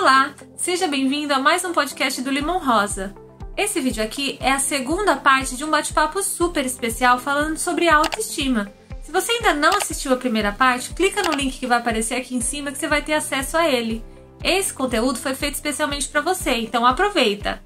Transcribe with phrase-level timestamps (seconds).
[0.00, 3.14] Olá, seja bem-vindo a mais um podcast do Limão Rosa.
[3.54, 8.72] Esse vídeo aqui é a segunda parte de um bate-papo super especial falando sobre autoestima.
[9.02, 12.34] Se você ainda não assistiu a primeira parte, clica no link que vai aparecer aqui
[12.34, 14.02] em cima que você vai ter acesso a ele.
[14.42, 17.62] Esse conteúdo foi feito especialmente para você, então aproveita.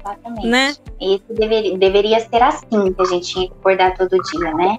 [0.00, 0.46] Exatamente.
[0.46, 0.76] Né?
[0.98, 4.78] Esse deveria, deveria ser assim que a gente tinha que acordar todo dia, né?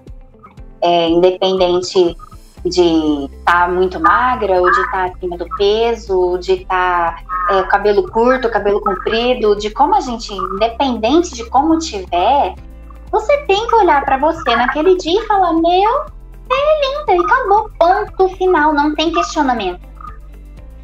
[0.81, 2.17] É, independente
[2.69, 7.55] de estar tá muito magra, ou de estar tá acima do peso, de estar tá,
[7.55, 12.55] é, cabelo curto, cabelo comprido, de como a gente, independente de como tiver,
[13.11, 16.05] você tem que olhar para você naquele dia e falar: Meu,
[16.51, 19.81] é linda, e acabou, ponto final, não tem questionamento.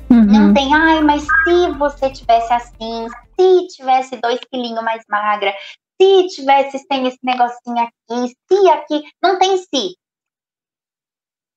[0.10, 0.26] Uhum.
[0.26, 3.08] Não tem, ai, mas se você tivesse assim,
[3.40, 5.54] se tivesse dois quilinhos mais magra,
[6.00, 9.96] se tivesse sem esse negocinho aqui, se aqui, não tem si.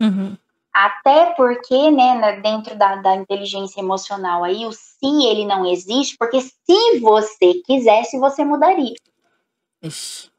[0.01, 0.37] Uhum.
[0.73, 6.41] Até porque, né, dentro da, da, inteligência emocional aí, o se ele não existe, porque
[6.41, 8.95] se você quisesse, você mudaria.
[9.83, 10.30] Ixi.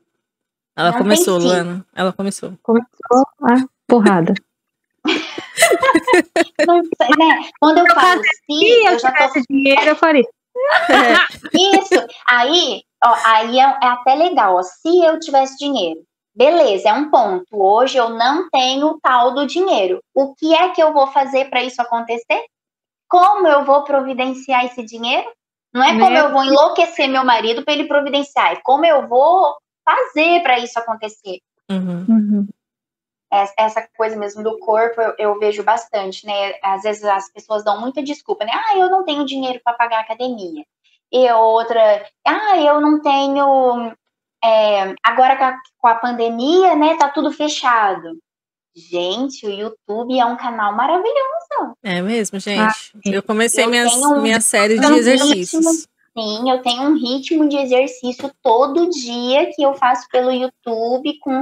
[0.75, 1.83] Ela não começou, Luana.
[1.95, 2.53] Ela começou.
[2.61, 4.35] Começou a porrada.
[6.67, 7.49] não, né?
[7.59, 9.41] Quando eu, eu falo se, eu, eu já tô...
[9.49, 10.23] dinheiro, eu faria.
[11.51, 12.07] Isso.
[12.27, 14.61] Aí, ó, aí é, é até legal, ó.
[14.61, 16.01] Se eu tivesse dinheiro,
[16.37, 17.47] Beleza, é um ponto.
[17.51, 20.03] Hoje eu não tenho tal do dinheiro.
[20.13, 22.45] O que é que eu vou fazer para isso acontecer?
[23.09, 25.27] Como eu vou providenciar esse dinheiro?
[25.73, 26.19] Não é como né?
[26.19, 30.77] eu vou enlouquecer meu marido para ele providenciar, é como eu vou fazer para isso
[30.77, 31.39] acontecer.
[31.71, 32.05] Uhum.
[32.07, 32.47] Uhum.
[33.57, 36.53] Essa coisa mesmo do corpo eu, eu, vejo bastante, né?
[36.63, 38.51] Às vezes as pessoas dão muita desculpa, né?
[38.53, 40.63] Ah, eu não tenho dinheiro para pagar a academia.
[41.11, 43.91] E outra, ah, eu não tenho
[44.43, 48.17] é, agora com a, com a pandemia, né, tá tudo fechado.
[48.75, 51.75] Gente, o YouTube é um canal maravilhoso.
[51.81, 52.61] É mesmo, gente.
[52.61, 55.65] Ah, eu comecei eu minha, um, minha série de exercícios.
[55.65, 55.71] Ritmo,
[56.15, 61.41] sim, eu tenho um ritmo de exercício todo dia que eu faço pelo YouTube com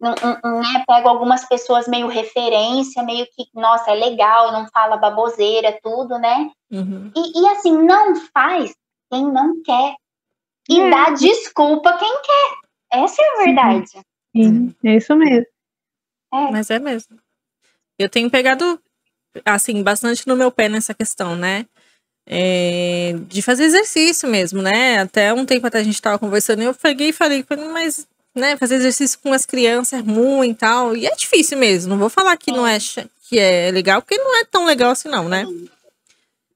[0.00, 4.96] um, um, né, pego algumas pessoas meio referência, meio que, nossa, é legal, não fala
[4.96, 6.50] baboseira, tudo, né?
[6.70, 7.10] Uhum.
[7.16, 8.72] E, e, assim, não faz
[9.10, 9.96] quem não quer
[10.70, 10.90] e é.
[10.90, 13.02] dá desculpa quem quer.
[13.02, 13.90] Essa é a verdade.
[14.34, 15.46] Sim, é isso mesmo.
[16.32, 16.50] É.
[16.52, 17.18] Mas é mesmo.
[17.98, 18.80] Eu tenho pegado,
[19.44, 21.66] assim, bastante no meu pé nessa questão, né?
[22.26, 25.00] É, de fazer exercício mesmo, né?
[25.00, 28.76] Até um tempo até a gente estava conversando, eu peguei e falei, mas né, fazer
[28.76, 30.96] exercício com as crianças é ruim e tal.
[30.96, 31.90] E é difícil mesmo.
[31.90, 32.78] Não vou falar que não é
[33.28, 35.44] que é legal, porque não é tão legal assim, não, né?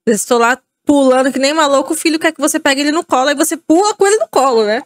[0.06, 3.28] Estou lá pulando que nem maluco, o filho quer que você pegue ele no colo,
[3.28, 4.82] aí você pula com ele no colo, né?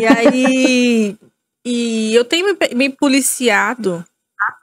[0.00, 1.16] E aí.
[1.64, 4.04] e eu tenho me, me policiado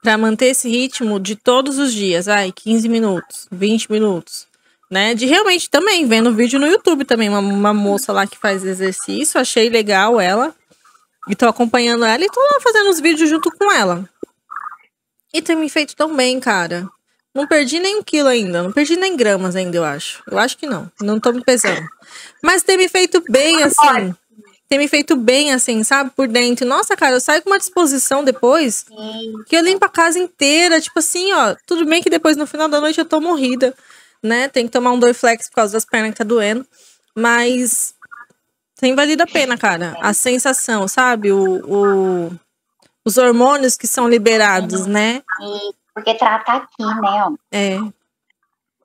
[0.01, 4.47] para manter esse ritmo de todos os dias, ai, 15 minutos, 20 minutos,
[4.89, 5.13] né?
[5.13, 9.39] De realmente também, vendo vídeo no YouTube também, uma, uma moça lá que faz exercício,
[9.39, 10.55] achei legal ela,
[11.27, 14.09] e tô acompanhando ela e tô lá fazendo os vídeos junto com ela.
[15.33, 16.87] E tem me feito tão bem, cara.
[17.37, 18.63] Não perdi nem um quilo ainda.
[18.63, 20.23] Não perdi nem gramas ainda, eu acho.
[20.25, 20.91] Eu acho que não.
[20.99, 21.87] Não tô me pesando.
[22.41, 24.15] Mas tem me feito bem, assim.
[24.67, 26.09] Tem me feito bem, assim, sabe?
[26.15, 26.65] Por dentro.
[26.65, 28.85] Nossa, cara, eu saio com uma disposição depois
[29.45, 30.81] que eu limpo a casa inteira.
[30.81, 31.55] Tipo assim, ó.
[31.67, 33.71] Tudo bem que depois no final da noite eu tô morrida,
[34.23, 34.47] né?
[34.47, 36.65] Tem que tomar um Dorflex por causa das pernas que tá doendo.
[37.13, 37.93] Mas
[38.79, 39.95] tem valido a pena, cara.
[40.01, 41.31] A sensação, sabe?
[41.31, 42.31] O, o,
[43.05, 45.21] os hormônios que são liberados, né?
[45.97, 47.25] Porque trata aqui, né?
[47.25, 47.33] Ó.
[47.51, 47.79] É.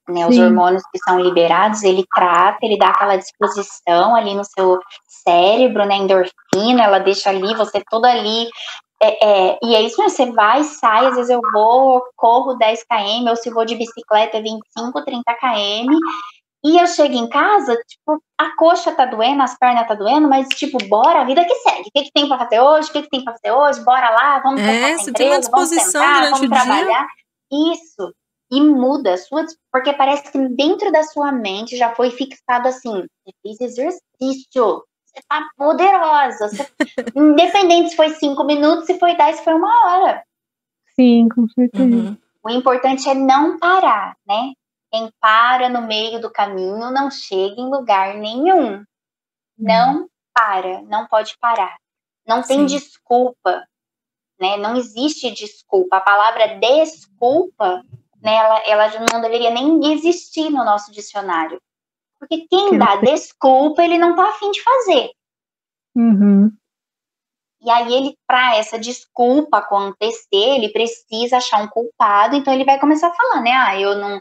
[0.09, 4.81] Né, os hormônios que são liberados, ele trata, ele dá aquela disposição ali no seu
[5.07, 5.97] cérebro, né?
[5.97, 8.49] Endorfina, ela deixa ali, você toda ali.
[9.01, 12.85] É, é, e é isso, né, você vai, sai, às vezes eu vou, corro 10
[12.85, 15.99] km, ou se vou de bicicleta 25, 30 km,
[16.65, 20.47] e eu chego em casa, tipo, a coxa tá doendo, as pernas tá doendo, mas,
[20.49, 21.89] tipo, bora, a vida que segue.
[21.89, 22.89] O que, que tem pra fazer hoje?
[22.89, 23.85] O que, que tem pra fazer hoje?
[23.85, 27.07] Bora lá, vamos é, você empresa, tem uma disposição vamos sentar, vamos trabalhar.
[27.51, 27.73] Dia.
[27.75, 28.15] Isso.
[28.53, 32.93] E muda a sua, porque parece que dentro da sua mente já foi fixado assim,
[32.93, 36.49] você fez exercício, você tá poderosa.
[36.49, 36.69] Você...
[37.17, 40.23] Independente se foi cinco minutos, se foi dez, se foi uma hora.
[40.95, 41.85] Sim, com certeza.
[41.85, 42.17] Uhum.
[42.45, 44.53] O importante é não parar, né?
[44.93, 48.77] Quem para no meio do caminho não chega em lugar nenhum.
[48.77, 48.85] Hum.
[49.59, 51.77] Não para, não pode parar.
[52.27, 52.67] Não tem Sim.
[52.67, 53.67] desculpa,
[54.39, 54.57] né?
[54.59, 55.97] Não existe desculpa.
[55.97, 57.83] A palavra desculpa,
[58.21, 61.61] né, ela, ela não deveria nem existir no nosso dicionário.
[62.19, 65.11] Porque quem dá desculpa, ele não tá afim de fazer.
[65.97, 66.53] Uhum.
[67.63, 72.79] E aí ele, para essa desculpa acontecer, ele precisa achar um culpado, então ele vai
[72.79, 73.53] começar a falar, né?
[73.53, 74.21] Ah, eu não,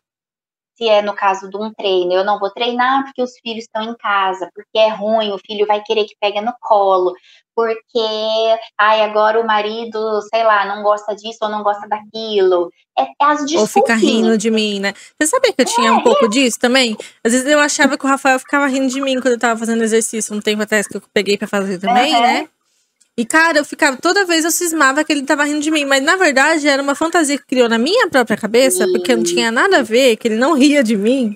[0.76, 3.84] se é no caso de um treino, eu não vou treinar porque os filhos estão
[3.84, 7.14] em casa, porque é ruim, o filho vai querer que pegue no colo,
[7.56, 12.72] porque, ai, agora o marido, sei lá, não gosta disso ou não gosta daquilo.
[12.98, 14.94] É, é as Ou fica rindo de mim, né?
[15.20, 16.98] Você sabia que eu tinha é, um pouco disso também?
[17.24, 19.84] Às vezes eu achava que o Rafael ficava rindo de mim quando eu tava fazendo
[19.84, 22.22] exercício um tempo atrás que eu peguei para fazer também, uhum.
[22.22, 22.50] né?
[23.22, 25.86] E, cara, eu ficava, toda vez eu cismava que ele tava rindo de mim.
[25.86, 29.52] Mas, na verdade, era uma fantasia que criou na minha própria cabeça, porque não tinha
[29.52, 31.36] nada a ver, que ele não ria de mim.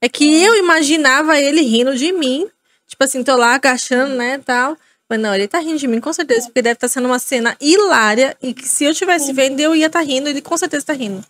[0.00, 2.46] É que eu imaginava ele rindo de mim.
[2.86, 4.76] Tipo assim, tô lá agachando, né, tal.
[5.10, 7.18] Mas não, ele tá rindo de mim, com certeza, porque deve estar tá sendo uma
[7.18, 8.36] cena hilária.
[8.40, 10.92] E que se eu tivesse vendo, eu ia estar tá rindo, ele com certeza tá
[10.92, 11.20] rindo.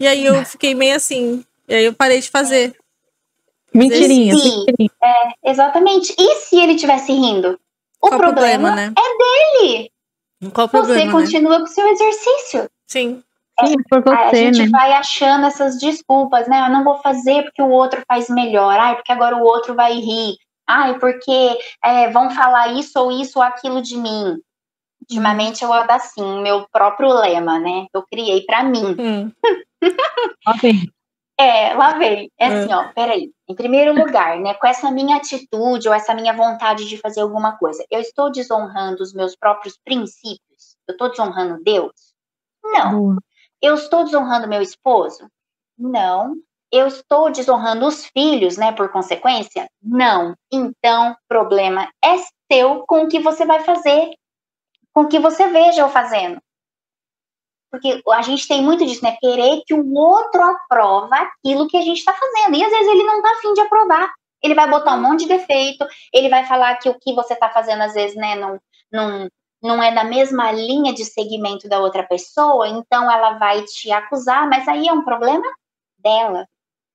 [0.00, 1.44] E aí eu fiquei meio assim.
[1.68, 2.74] E aí eu parei de fazer.
[3.74, 4.34] Mentirinha.
[4.34, 4.64] Sim,
[5.04, 6.14] é, exatamente.
[6.18, 7.60] E se ele tivesse rindo?
[8.02, 8.92] O Qual problema, problema né?
[8.98, 9.90] é dele.
[10.52, 11.12] Qual problema, você né?
[11.12, 12.68] continua com o seu exercício.
[12.88, 13.22] Sim.
[13.60, 14.68] É, Sim, por você, a gente né?
[14.70, 16.66] vai achando essas desculpas, né?
[16.66, 18.76] Eu não vou fazer porque o outro faz melhor.
[18.78, 20.36] Ai, porque agora o outro vai rir.
[20.66, 24.38] Ai, porque é, vão falar isso ou isso ou aquilo de mim.
[25.02, 27.86] Ultimamente eu ando assim, meu próprio lema, né?
[27.92, 28.96] Eu criei para mim.
[28.98, 29.32] Hum.
[31.42, 32.30] É, lá vem.
[32.38, 32.76] É assim, é.
[32.76, 33.32] ó, peraí.
[33.48, 37.58] Em primeiro lugar, né, com essa minha atitude ou essa minha vontade de fazer alguma
[37.58, 40.76] coisa, eu estou desonrando os meus próprios princípios?
[40.86, 42.14] Eu estou desonrando Deus?
[42.62, 43.16] Não.
[43.60, 45.28] Eu estou desonrando meu esposo?
[45.76, 46.36] Não.
[46.70, 49.68] Eu estou desonrando os filhos, né, por consequência?
[49.82, 50.36] Não.
[50.50, 52.18] Então, problema é
[52.50, 54.10] seu com o que você vai fazer,
[54.94, 56.40] com o que você veja eu fazendo.
[57.72, 59.16] Porque a gente tem muito disso, né?
[59.18, 62.54] Querer que o outro aprova aquilo que a gente está fazendo.
[62.54, 64.12] E às vezes ele não está afim de aprovar.
[64.42, 67.48] Ele vai botar um monte de defeito, ele vai falar que o que você está
[67.48, 68.60] fazendo, às vezes, né, não,
[68.92, 69.28] não,
[69.62, 74.48] não é na mesma linha de segmento da outra pessoa, então ela vai te acusar,
[74.48, 75.46] mas aí é um problema
[75.96, 76.46] dela.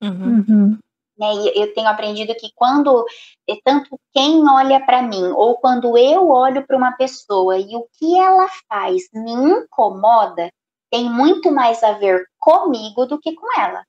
[0.04, 0.46] Uhum.
[0.48, 0.80] uhum.
[1.18, 3.04] Né, e eu tenho aprendido que quando,
[3.50, 7.88] é tanto quem olha para mim, ou quando eu olho para uma pessoa e o
[7.98, 10.52] que ela faz me incomoda,
[10.90, 13.84] tem muito mais a ver comigo do que com ela.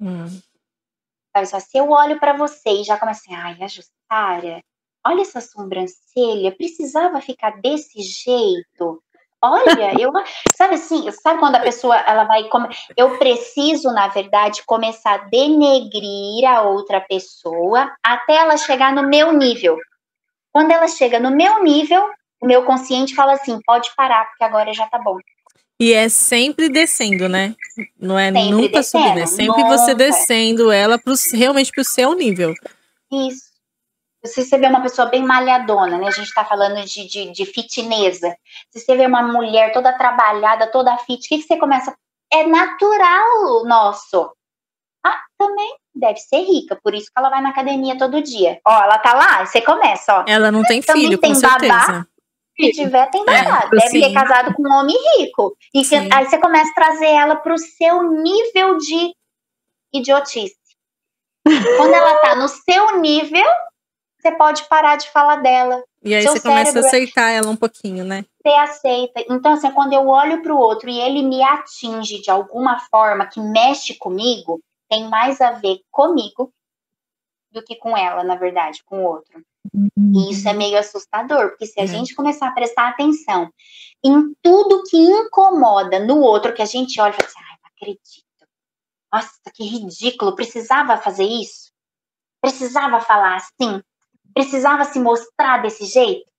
[0.00, 0.40] Hum.
[1.46, 4.62] Só, se eu olho para você e já começo assim, ai, a Jussara,
[5.06, 9.02] olha essa sobrancelha, precisava ficar desse jeito.
[9.42, 10.12] Olha, eu,
[10.56, 12.48] sabe assim, sabe quando a pessoa ela vai,
[12.96, 19.32] eu preciso na verdade começar a denegrir a outra pessoa até ela chegar no meu
[19.32, 19.78] nível.
[20.52, 22.10] Quando ela chega no meu nível,
[22.42, 25.16] o meu consciente fala assim, pode parar porque agora já tá bom.
[25.80, 27.56] E é sempre descendo, né?
[27.98, 29.78] Não é sempre nunca descendo, subindo, é sempre nunca.
[29.78, 32.52] você descendo ela pro, realmente pro seu nível.
[33.10, 33.48] Isso.
[34.26, 36.08] Se você vê uma pessoa bem malhadona, né?
[36.08, 38.36] A gente tá falando de, de, de fitnesa.
[38.70, 41.96] Se você vê uma mulher toda trabalhada, toda fit, o que, que você começa?
[42.30, 44.30] É natural nosso.
[45.02, 48.60] Ah, também deve ser rica, por isso que ela vai na academia todo dia.
[48.66, 50.24] Ó, ela tá lá, você começa, ó.
[50.28, 51.72] Ela não tem filho, com certeza.
[51.72, 52.06] Babá,
[52.60, 53.64] se tiver, tem babá.
[53.64, 54.00] É, Deve sim.
[54.00, 55.56] ter casado com um homem rico.
[55.74, 59.14] E que, aí você começa a trazer ela para o seu nível de
[59.92, 60.56] idiotice.
[61.76, 63.46] Quando ela tá no seu nível,
[64.20, 65.82] você pode parar de falar dela.
[66.02, 68.24] E aí seu você começa a aceitar ela um pouquinho, né?
[68.42, 69.24] Você aceita.
[69.28, 73.26] Então, assim, quando eu olho para o outro e ele me atinge de alguma forma
[73.26, 76.52] que mexe comigo, tem mais a ver comigo
[77.50, 79.42] do que com ela, na verdade, com o outro.
[79.74, 81.86] E isso é meio assustador, porque se a é.
[81.86, 83.50] gente começar a prestar atenção
[84.04, 87.70] em tudo que incomoda no outro, que a gente olha e fala assim, ai, não
[87.76, 88.24] acredito.
[89.12, 91.70] Nossa, que ridículo, precisava fazer isso?
[92.40, 93.82] Precisava falar assim?
[94.32, 96.30] Precisava se mostrar desse jeito?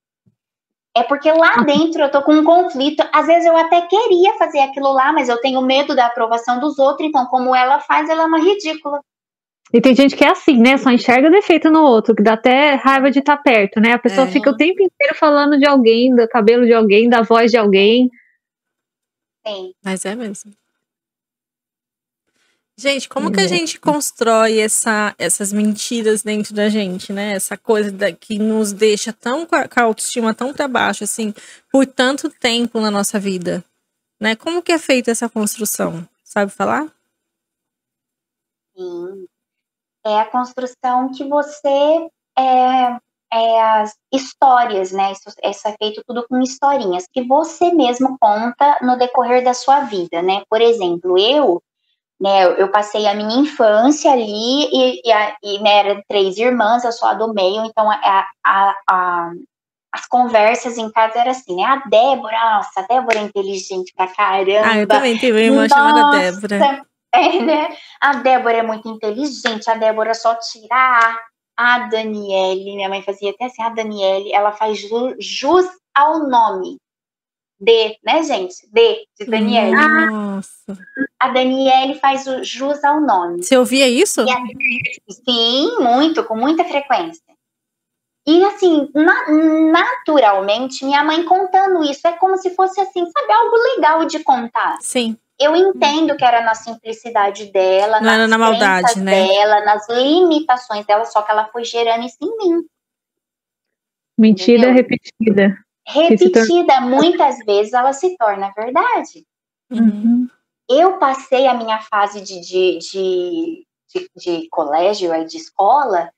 [0.95, 1.65] É porque lá uhum.
[1.65, 3.03] dentro eu tô com um conflito.
[3.13, 6.79] Às vezes eu até queria fazer aquilo lá, mas eu tenho medo da aprovação dos
[6.79, 9.01] outros, então como ela faz, ela é uma ridícula.
[9.73, 10.77] E tem gente que é assim, né?
[10.77, 13.93] Só enxerga defeito no outro, que dá até raiva de estar tá perto, né?
[13.93, 14.31] A pessoa é.
[14.31, 18.09] fica o tempo inteiro falando de alguém, do cabelo de alguém, da voz de alguém.
[19.47, 19.73] Sim.
[19.83, 20.51] Mas é mesmo.
[22.77, 23.31] Gente, como é.
[23.31, 23.47] que a é.
[23.47, 27.33] gente constrói essa, essas mentiras dentro da gente, né?
[27.33, 31.05] Essa coisa da, que nos deixa tão com a, com a autoestima tão para baixo,
[31.05, 31.33] assim,
[31.71, 33.63] por tanto tempo na nossa vida,
[34.19, 34.35] né?
[34.35, 36.05] Como que é feita essa construção?
[36.25, 36.91] Sabe falar?
[38.75, 39.30] Sim
[40.05, 42.97] é a construção que você é,
[43.33, 45.11] é as histórias, né?
[45.11, 49.81] Isso, isso, é feito tudo com historinhas que você mesmo conta no decorrer da sua
[49.81, 50.43] vida, né?
[50.49, 51.61] Por exemplo, eu,
[52.19, 52.45] né?
[52.61, 56.91] Eu passei a minha infância ali e, e, a, e né, eram três irmãs, eu
[56.91, 59.31] sou a do meio, então a, a, a
[59.93, 61.63] as conversas em casa era assim, né?
[61.63, 64.69] A Débora, nossa, a Débora é inteligente pra caramba.
[64.69, 66.85] Ah, eu também tive uma irmã chamada Débora.
[67.13, 67.75] É, né?
[67.99, 71.19] A Débora é muito inteligente, a Débora só tira
[71.57, 74.79] a Daniele, minha mãe fazia até assim, a Daniele, ela faz
[75.19, 76.77] jus ao nome.
[77.59, 78.55] D, né, gente?
[78.71, 79.75] D, de Daniele.
[79.75, 80.77] Nossa.
[81.19, 83.43] A Daniele faz o jus ao nome.
[83.43, 84.21] Você ouvia isso?
[84.21, 84.25] A,
[85.11, 87.21] sim, muito, com muita frequência.
[88.27, 89.31] E assim, na,
[89.71, 94.77] naturalmente, minha mãe contando isso é como se fosse assim, sabe, algo legal de contar.
[94.81, 95.17] Sim.
[95.41, 99.27] Eu entendo que era na simplicidade dela, Não era na maldade, né?
[99.27, 102.63] dela, nas limitações dela, só que ela foi gerando isso em mim.
[104.17, 104.75] Mentira Entendeu?
[104.75, 105.57] repetida.
[105.87, 106.81] Repetida, torna...
[106.81, 109.25] muitas vezes ela se torna verdade.
[109.71, 110.27] Uhum.
[110.69, 116.11] Eu passei a minha fase de, de, de, de, de colégio, de escola,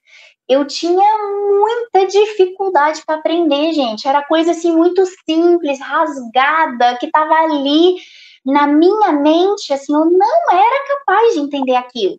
[0.48, 1.18] eu tinha
[1.58, 4.08] muita dificuldade para aprender, gente.
[4.08, 7.96] Era coisa assim muito simples, rasgada, que estava ali
[8.46, 12.18] na minha mente, assim, eu não era capaz de entender aquilo.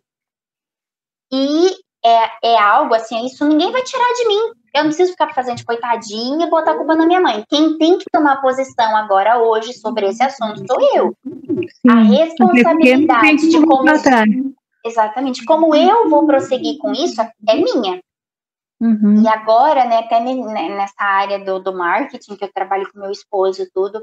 [1.31, 1.69] E
[2.03, 4.51] é, é algo assim, isso ninguém vai tirar de mim.
[4.73, 7.43] Eu não preciso ficar fazendo de coitadinha e botar a culpa na minha mãe.
[7.49, 11.13] Quem tem que tomar posição agora, hoje, sobre esse assunto sou eu.
[11.25, 13.85] Sim, a responsabilidade de como.
[14.85, 15.45] Exatamente.
[15.45, 18.01] Como eu vou prosseguir com isso é minha.
[18.79, 19.23] Uhum.
[19.23, 23.61] E agora, né, até nessa área do, do marketing, que eu trabalho com meu esposo
[23.61, 24.01] e tudo,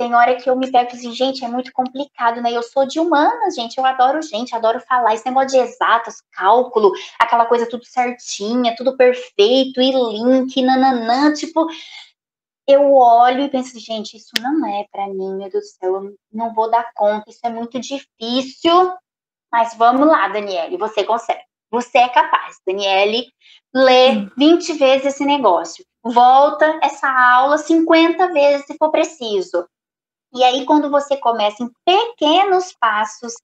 [0.00, 2.50] tem hora que eu me pego assim, gente, é muito complicado, né?
[2.50, 5.12] Eu sou de humanas, gente, eu adoro gente, adoro falar.
[5.12, 11.66] Esse negócio de exatas, cálculo, aquela coisa tudo certinha, tudo perfeito, e link, nananã, tipo,
[12.66, 16.14] eu olho e penso, gente, isso não é para mim, meu Deus do céu, eu
[16.32, 18.94] não vou dar conta, isso é muito difícil.
[19.52, 21.42] Mas vamos lá, Daniele, você consegue.
[21.70, 23.26] Você é capaz, Daniele,
[23.74, 25.84] lê 20 vezes esse negócio.
[26.02, 29.68] Volta essa aula 50 vezes se for preciso.
[30.32, 33.34] E aí, quando você começa em pequenos passos,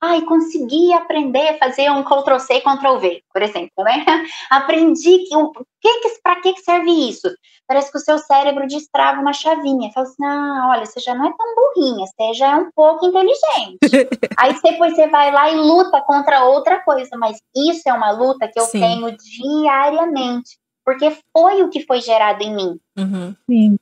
[0.00, 4.04] ai, consegui aprender a fazer um Ctrl C e Ctrl V, por exemplo, né?
[4.50, 7.28] Aprendi que o que, que para que serve isso?
[7.68, 9.90] Parece que o seu cérebro destrava uma chavinha.
[9.92, 13.06] Fala assim: "Ah, olha, você já não é tão burrinha, você já é um pouco
[13.06, 13.78] inteligente".
[14.38, 18.48] Aí depois você vai lá e luta contra outra coisa, mas isso é uma luta
[18.48, 18.80] que eu Sim.
[18.80, 22.80] tenho diariamente, porque foi o que foi gerado em mim.
[22.96, 23.36] Uhum.
[23.46, 23.78] Sim.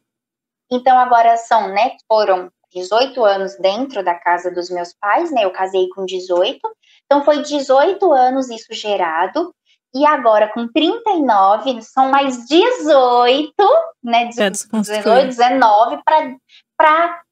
[0.70, 5.44] Então agora são, né, foram 18 anos dentro da casa dos meus pais, né?
[5.44, 6.60] Eu casei com 18.
[7.06, 9.54] Então foi 18 anos isso gerado.
[9.94, 13.54] E agora com 39, são mais 18,
[14.04, 14.26] né?
[14.26, 16.02] 18, 19
[16.76, 17.22] para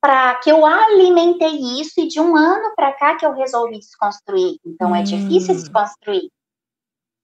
[0.00, 4.56] para que eu alimentei isso e de um ano para cá que eu resolvi desconstruir.
[4.64, 4.94] Então hum.
[4.94, 5.58] é difícil hum.
[5.58, 6.30] desconstruir.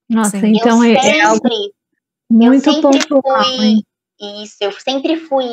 [0.08, 0.54] Nossa, Sim.
[0.56, 1.48] então eu é, sempre, é algo
[2.28, 3.82] muito eu sempre pontual, fui,
[4.20, 5.48] isso, eu sempre fui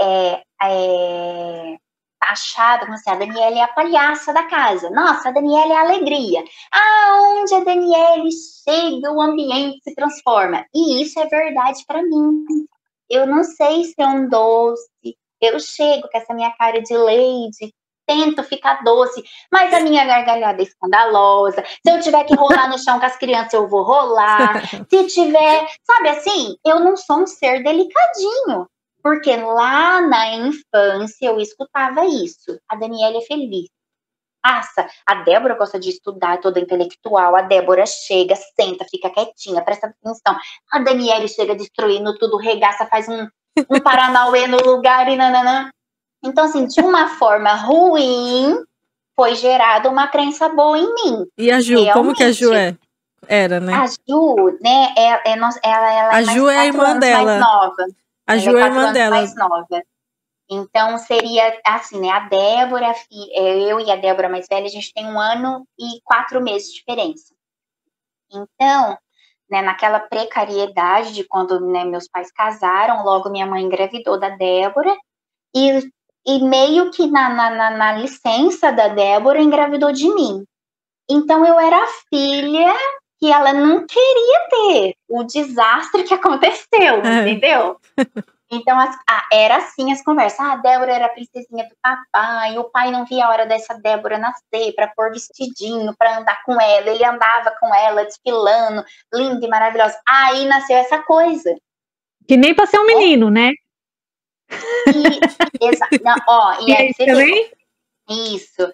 [0.00, 1.76] é, é,
[2.20, 4.90] achada como assim, a Daniela é a palhaça da casa.
[4.90, 6.44] Nossa, a Daniela é a alegria.
[6.72, 8.28] Aonde a Daniela
[8.64, 10.64] chega, o ambiente se transforma.
[10.74, 12.44] E isso é verdade para mim.
[13.08, 14.88] Eu não sei se é um doce.
[15.40, 17.74] Eu chego com essa minha cara de leite,
[18.10, 21.62] tento ficar doce, mas a minha gargalhada é escandalosa.
[21.86, 24.62] Se eu tiver que rolar no chão com as crianças, eu vou rolar.
[24.90, 28.66] Se tiver, sabe assim, eu não sou um ser delicadinho.
[29.02, 32.58] Porque lá na infância eu escutava isso.
[32.68, 33.68] A Daniela é feliz.
[34.44, 37.36] Nossa, a Débora gosta de estudar, é toda intelectual.
[37.36, 40.36] A Débora chega, senta, fica quietinha, presta atenção.
[40.72, 43.26] A Daniela chega destruindo tudo, regaça, faz um,
[43.70, 45.70] um Paranauê no lugar e nananã.
[46.22, 48.64] Então, assim, de uma forma ruim,
[49.16, 51.26] foi gerada uma crença boa em mim.
[51.36, 51.92] E a Ju, Realmente.
[51.94, 52.76] como que a Ju é?
[53.26, 53.74] Era, né?
[53.74, 57.24] A Ju, né, é, é, ela, ela a é Ju é a irmã dela.
[57.24, 57.86] mais nova.
[58.26, 59.16] A Ju é, é a irmã dela.
[59.16, 59.82] mais nova.
[60.52, 62.92] Então, seria assim, né, a Débora,
[63.32, 66.70] é, eu e a Débora mais velha, a gente tem um ano e quatro meses
[66.70, 67.32] de diferença.
[68.32, 68.98] Então,
[69.48, 74.96] né, naquela precariedade de quando né, meus pais casaram, logo minha mãe engravidou da Débora,
[75.54, 75.88] e
[76.26, 80.44] e meio que na, na, na, licença da Débora engravidou de mim.
[81.08, 82.74] Então eu era a filha
[83.18, 87.28] que ela não queria ter o desastre que aconteceu, é.
[87.28, 87.78] entendeu?
[88.52, 90.40] Então as, ah, era assim as conversas.
[90.40, 93.74] Ah, a Débora era a princesinha do papai, o pai não via a hora dessa
[93.74, 96.90] Débora nascer para pôr vestidinho, para andar com ela.
[96.90, 98.84] Ele andava com ela desfilando,
[99.14, 99.96] linda e maravilhosa.
[100.04, 101.54] Aí nasceu essa coisa.
[102.26, 103.30] Que nem para ser um menino, é.
[103.30, 103.52] né?
[105.60, 107.50] E, exa, não, ó, e, e é, também?
[108.08, 108.72] Isso,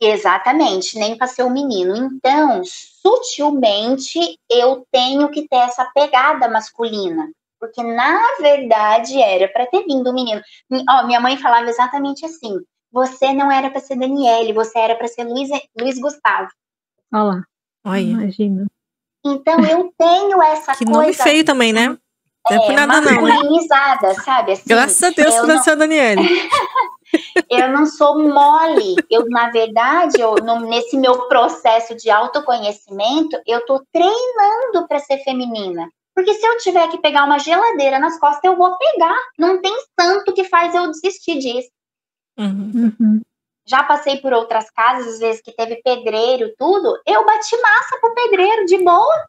[0.00, 1.96] exatamente, nem para ser um menino.
[1.96, 7.28] Então, sutilmente, eu tenho que ter essa pegada masculina.
[7.60, 10.40] Porque, na verdade, era para ter vindo um menino.
[10.88, 12.60] Ó, minha mãe falava exatamente assim:
[12.92, 16.48] você não era para ser Daniele, você era para ser Luiz, Luiz Gustavo.
[17.12, 17.44] Olha lá.
[17.84, 18.00] Olha.
[18.00, 18.66] Imagina.
[19.24, 21.00] Então eu tenho essa que coisa.
[21.00, 21.98] nome feio também, né?
[22.50, 23.34] Não é, por nada não, né?
[24.24, 24.52] sabe?
[24.52, 26.22] Assim, Graças a Deus que nasceu a Daniele.
[27.50, 28.96] eu não sou mole.
[29.10, 35.18] Eu, na verdade, eu, no, nesse meu processo de autoconhecimento, eu tô treinando para ser
[35.18, 35.88] feminina.
[36.14, 39.16] Porque se eu tiver que pegar uma geladeira nas costas, eu vou pegar.
[39.38, 41.70] Não tem santo que faz eu desistir disso.
[42.38, 42.94] Uhum.
[42.98, 43.20] Uhum.
[43.66, 46.98] Já passei por outras casas, às vezes que teve pedreiro, tudo.
[47.06, 49.26] Eu bati massa pro pedreiro, de boa.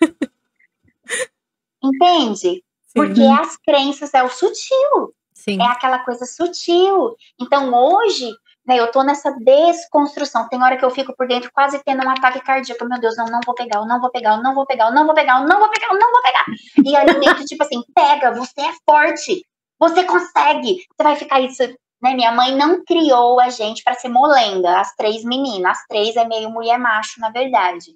[1.82, 2.62] Entende?
[2.86, 2.94] Sim.
[2.94, 5.14] Porque as crenças é o sutil.
[5.34, 5.60] Sim.
[5.62, 7.14] É aquela coisa sutil.
[7.40, 8.32] Então hoje,
[8.66, 10.48] né, eu tô nessa desconstrução.
[10.48, 12.84] Tem hora que eu fico por dentro quase tendo um ataque cardíaco.
[12.84, 14.94] Meu Deus, não, não vou pegar, eu não vou pegar, eu não vou pegar, eu
[14.94, 16.44] não vou pegar, eu não vou pegar, eu não vou pegar.
[16.84, 19.42] E ali dentro, tipo assim, pega, você é forte,
[19.78, 20.84] você consegue.
[20.86, 21.62] Você vai ficar isso.
[22.00, 25.78] Né, minha mãe não criou a gente para ser molenga, as três meninas.
[25.78, 27.94] As três é meio mulher macho, na verdade.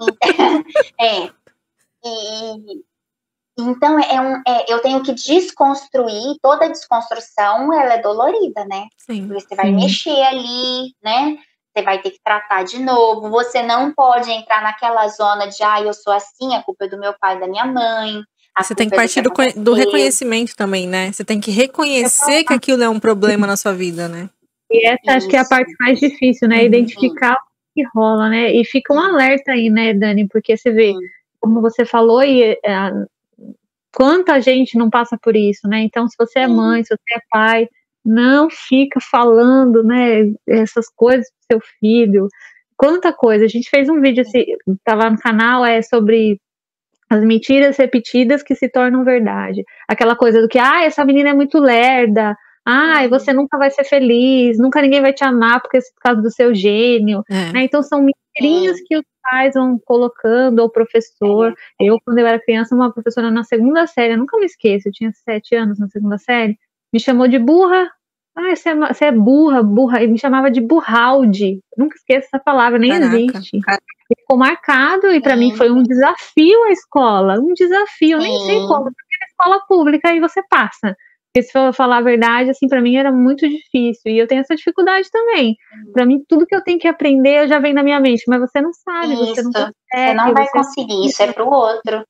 [0.00, 0.64] Então,
[1.00, 1.41] é.
[2.04, 2.82] E,
[3.58, 8.86] então, é um, é, eu tenho que desconstruir, toda desconstrução, ela é dolorida, né?
[8.96, 9.26] Sim.
[9.28, 9.76] Porque você vai Sim.
[9.76, 11.36] mexer ali, né?
[11.74, 13.30] Você vai ter que tratar de novo.
[13.30, 16.98] Você não pode entrar naquela zona de, ah, eu sou assim, a culpa é do
[16.98, 18.22] meu pai e da minha mãe.
[18.60, 21.10] Você tem que é partir do, do, reconhecimento também, né?
[21.10, 24.28] Você tem que reconhecer que aquilo é um problema na sua vida, né?
[24.70, 25.16] E essa Isso.
[25.16, 26.58] acho que é a parte mais difícil, né?
[26.58, 26.66] Uhum.
[26.66, 27.38] Identificar o
[27.74, 28.52] que rola, né?
[28.52, 30.28] E fica um alerta aí, né, Dani?
[30.28, 30.92] Porque você vê,
[31.42, 32.90] como você falou, e é,
[33.94, 35.80] quanta gente não passa por isso, né?
[35.80, 37.68] Então, se você é mãe, se você é pai,
[38.04, 42.28] não fica falando, né, essas coisas pro seu filho.
[42.76, 43.44] Quanta coisa.
[43.44, 44.44] A gente fez um vídeo, assim,
[44.84, 46.40] tá lá no canal, é sobre
[47.10, 49.62] as mentiras repetidas que se tornam verdade.
[49.88, 52.34] Aquela coisa do que, ah, essa menina é muito lerda,
[52.64, 56.22] ah, você nunca vai ser feliz, nunca ninguém vai te amar porque é por causa
[56.22, 57.22] do seu gênio.
[57.28, 57.52] É.
[57.52, 57.64] Né?
[57.64, 58.82] Então são mentirinhas é.
[58.86, 61.54] que os pais vão colocando, ou professor.
[61.80, 61.84] É.
[61.84, 64.92] Eu, quando eu era criança, uma professora na segunda série, eu nunca me esqueço, eu
[64.92, 66.58] tinha sete anos na segunda série,
[66.92, 67.90] me chamou de burra.
[68.34, 70.02] Ah, você é, você é burra, burra.
[70.02, 71.60] E me chamava de burralde.
[71.76, 73.16] Nunca esqueço essa palavra, nem Caraca.
[73.16, 73.60] existe.
[74.08, 77.38] Ficou marcado e para mim foi um desafio a escola.
[77.38, 80.96] Um desafio, nem sei como, porque é escola pública e você passa.
[81.32, 84.12] Porque se for falar a verdade, assim, para mim era muito difícil.
[84.12, 85.56] E eu tenho essa dificuldade também.
[85.86, 85.92] Uhum.
[85.92, 88.60] Para mim, tudo que eu tenho que aprender já vem na minha mente, mas você
[88.60, 89.26] não sabe, isso.
[89.26, 89.74] você não consegue.
[89.94, 90.52] Você não vai você...
[90.52, 92.04] conseguir, isso é pro outro.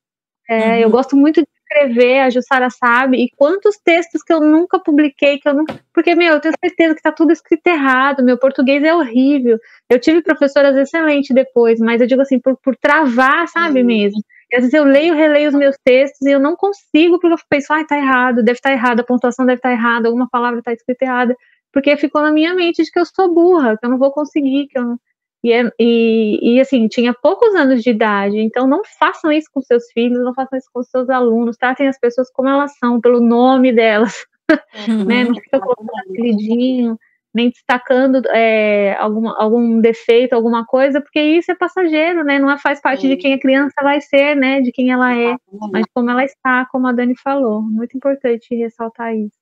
[0.50, 0.74] É, uhum.
[0.74, 5.38] eu gosto muito de escrever, a Jussara sabe, e quantos textos que eu nunca publiquei,
[5.38, 5.78] que eu nunca.
[5.94, 9.56] Porque, meu, eu tenho certeza que tá tudo escrito errado, meu português é horrível.
[9.88, 13.86] Eu tive professoras excelentes depois, mas eu digo assim, por, por travar, sabe uhum.
[13.86, 14.20] mesmo.
[14.52, 17.72] Às vezes eu leio, releio os meus textos e eu não consigo, porque eu penso,
[17.72, 20.58] ah, tá errado, deve estar tá errado, a pontuação deve estar tá errada, alguma palavra
[20.58, 21.36] está escrita errada,
[21.72, 24.66] porque ficou na minha mente de que eu sou burra, que eu não vou conseguir,
[24.68, 24.98] que eu não...
[25.44, 29.60] E, é, e, e, assim, tinha poucos anos de idade, então não façam isso com
[29.60, 33.20] seus filhos, não façam isso com seus alunos, tratem as pessoas como elas são, pelo
[33.20, 34.24] nome delas,
[34.88, 35.04] uhum.
[35.04, 35.24] né?
[35.24, 36.96] Não fica colocando apelidinho
[37.34, 42.38] nem destacando é, algum, algum defeito, alguma coisa, porque isso é passageiro, né?
[42.38, 43.08] Não é, faz parte Sim.
[43.08, 44.60] de quem a criança vai ser, né?
[44.60, 45.36] De quem ela é,
[45.70, 47.62] mas como ela está, como a Dani falou.
[47.62, 49.36] Muito importante ressaltar isso.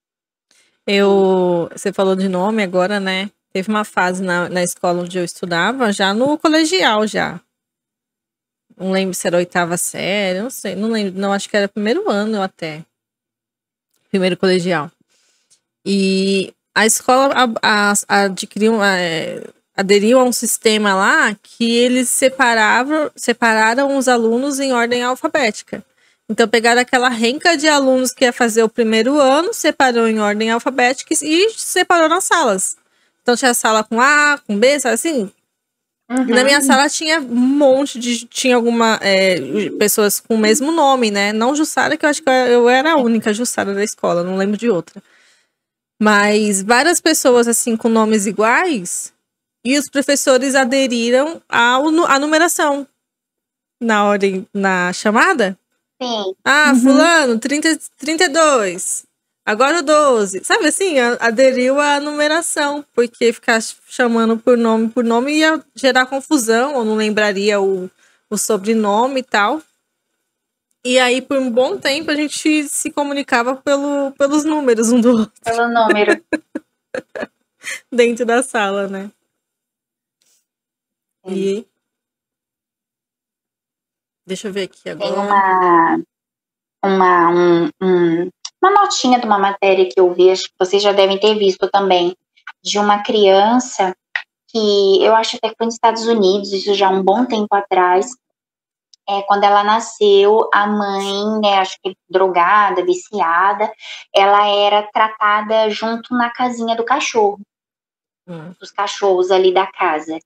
[0.86, 3.30] Eu, você falou de nome agora, né?
[3.52, 7.40] Teve uma fase na, na escola onde eu estudava, já no colegial já.
[8.76, 12.08] Não lembro se era oitava série, não sei, não lembro, não, acho que era primeiro
[12.08, 12.84] ano até.
[14.08, 14.90] Primeiro colegial.
[15.84, 19.42] E a escola a, a, adquiriu, a, é,
[19.76, 25.84] aderiu a um sistema lá que eles separavam, separaram os alunos em ordem alfabética.
[26.28, 30.50] Então, pegaram aquela renca de alunos que ia fazer o primeiro ano, separou em ordem
[30.50, 32.76] alfabética e separou nas salas.
[33.20, 35.30] Então, tinha sala com A, com B, sabe assim?
[36.08, 36.28] Uhum.
[36.28, 38.26] E na minha sala tinha um monte de.
[38.26, 38.98] Tinha alguma.
[39.00, 41.32] É, pessoas com o mesmo nome, né?
[41.32, 44.56] Não Jussara, que eu acho que eu era a única Jussara da escola, não lembro
[44.56, 45.00] de outra.
[46.00, 49.12] Mas várias pessoas assim com nomes iguais
[49.64, 52.86] e os professores aderiram ao, à numeração
[53.80, 55.58] na ordem, na chamada.
[56.02, 56.34] Sim.
[56.44, 56.80] Ah, uhum.
[56.80, 59.04] fulano, 30, 32.
[59.44, 60.44] Agora o 12.
[60.44, 66.74] Sabe assim, aderiu à numeração, porque ficar chamando por nome por nome ia gerar confusão,
[66.74, 67.90] ou não lembraria o,
[68.28, 69.62] o sobrenome e tal.
[70.84, 75.10] E aí, por um bom tempo, a gente se comunicava pelo, pelos números um do
[75.10, 75.40] outro.
[75.44, 76.24] Pelo número.
[77.92, 79.10] Dentro da sala, né?
[81.26, 81.34] Sim.
[81.34, 81.66] E.
[84.26, 85.12] Deixa eu ver aqui agora.
[85.12, 86.02] Tem uma.
[86.82, 88.30] Uma, um, um,
[88.62, 91.68] uma notinha de uma matéria que eu vi, acho que vocês já devem ter visto
[91.68, 92.16] também,
[92.62, 93.94] de uma criança
[94.48, 97.54] que eu acho até que foi nos Estados Unidos, isso já há um bom tempo
[97.54, 98.12] atrás.
[99.08, 103.72] É, quando ela nasceu, a mãe, né, acho que drogada, viciada,
[104.14, 107.40] ela era tratada junto na casinha do cachorro,
[108.26, 108.52] hum.
[108.60, 110.18] dos cachorros ali da casa.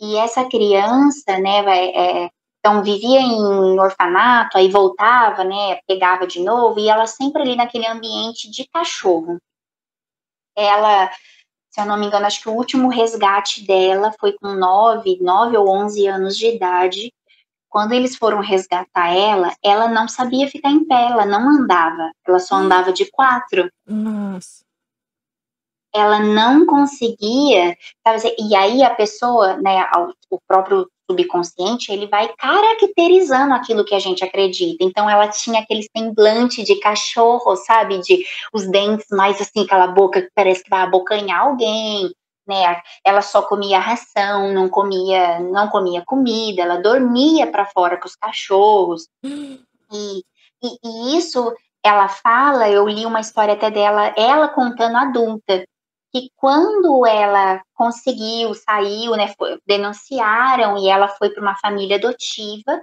[0.00, 6.78] E essa criança, né, é, então vivia em orfanato, aí voltava, né, pegava de novo,
[6.78, 9.38] e ela sempre ali naquele ambiente de cachorro.
[10.56, 11.10] Ela,
[11.70, 15.56] se eu não me engano, acho que o último resgate dela foi com 9, 9
[15.56, 17.12] ou 11 anos de idade.
[17.68, 22.38] Quando eles foram resgatar ela, ela não sabia ficar em pé, ela não andava, ela
[22.38, 23.70] só andava de quatro.
[23.86, 24.68] Nossa
[25.94, 27.76] ela não conseguia,
[28.06, 29.84] sabe, e aí a pessoa, né,
[30.30, 34.84] o próprio subconsciente, ele vai caracterizando aquilo que a gente acredita.
[34.84, 40.20] Então ela tinha aquele semblante de cachorro, sabe, de os dentes mais assim, aquela boca
[40.20, 42.12] que parece que vai abocanhar alguém,
[42.48, 42.80] né?
[43.04, 48.16] Ela só comia ração, não comia, não comia comida, ela dormia para fora com os
[48.16, 49.08] cachorros.
[49.90, 50.22] E,
[50.62, 51.50] e, e isso
[51.82, 55.64] ela fala, eu li uma história até dela, ela contando adulta,
[56.12, 62.82] que quando ela conseguiu, saiu, né, foi, denunciaram e ela foi para uma família adotiva,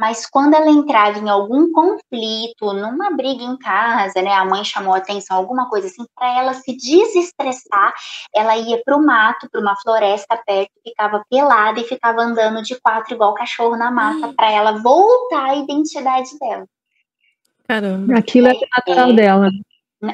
[0.00, 4.94] mas quando ela entrava em algum conflito, numa briga em casa, né, a mãe chamou
[4.94, 7.92] atenção, alguma coisa assim, para ela se desestressar,
[8.34, 12.80] ela ia para o mato, para uma floresta perto, ficava pelada e ficava andando de
[12.80, 16.64] quatro igual cachorro na mata, para ela voltar à identidade dela.
[17.68, 18.18] Caramba.
[18.18, 19.50] Aquilo é, é natural é, dela.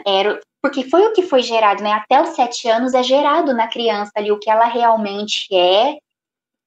[0.05, 1.93] Era, porque foi o que foi gerado, né?
[1.93, 5.97] Até os sete anos é gerado na criança ali o que ela realmente é,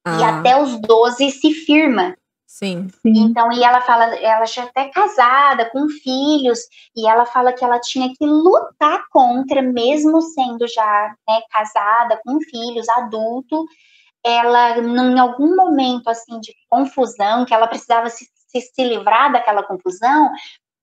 [0.05, 0.19] ah.
[0.21, 2.15] e até os doze se firma.
[2.49, 2.87] Sim.
[3.05, 6.59] Então, e ela fala, ela já até casada, com filhos,
[6.97, 12.41] e ela fala que ela tinha que lutar contra, mesmo sendo já né, casada, com
[12.41, 13.65] filhos, adulto,
[14.25, 19.61] ela, em algum momento, assim, de confusão, que ela precisava se, se, se livrar daquela
[19.61, 20.31] confusão,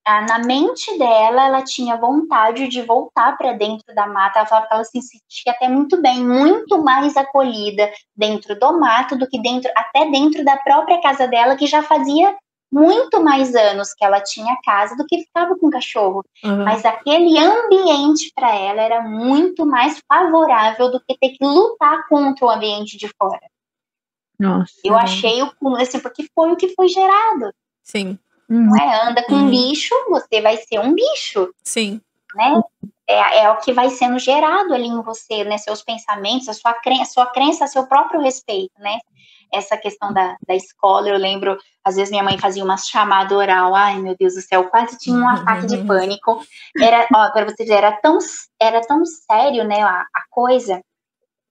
[0.07, 4.39] na mente dela, ela tinha vontade de voltar para dentro da mata.
[4.39, 9.17] Ela falava que ela se sentia até muito bem, muito mais acolhida dentro do mato
[9.17, 12.37] do que dentro, até dentro da própria casa dela, que já fazia
[12.71, 16.25] muito mais anos que ela tinha casa do que ficava com o cachorro.
[16.45, 16.65] Uhum.
[16.65, 22.47] Mas aquele ambiente para ela era muito mais favorável do que ter que lutar contra
[22.47, 23.41] o ambiente de fora.
[24.39, 24.75] Nossa.
[24.85, 27.53] Eu achei o assim, porque foi o que foi gerado.
[27.83, 28.19] Sim.
[28.49, 28.67] Uhum.
[28.67, 29.09] Não é?
[29.09, 29.51] Anda com uhum.
[29.51, 31.53] bicho, você vai ser um bicho.
[31.65, 32.01] Sim.
[32.35, 32.61] Né?
[33.09, 35.59] É, é o que vai sendo gerado ali em você, né?
[35.59, 38.99] Seus pensamentos, a sua crença, sua crença a seu próprio respeito, né?
[39.53, 43.77] Essa questão da, da escola, eu lembro, às vezes minha mãe fazia uma chamada oral,
[43.77, 46.45] ai meu Deus do céu, quase tinha um ataque de pânico.
[46.81, 48.19] Era, ó, para você ver, era tão,
[48.61, 50.83] era tão sério, né, a, a coisa,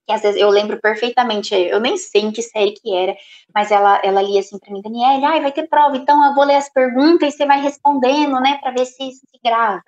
[0.05, 3.15] que às vezes eu lembro perfeitamente, eu nem sei em que série que era,
[3.53, 6.43] mas ela, ela lia assim para mim, Daniela, ai, vai ter prova, então eu vou
[6.45, 9.81] ler as perguntas e você vai respondendo, né, para ver se se grava.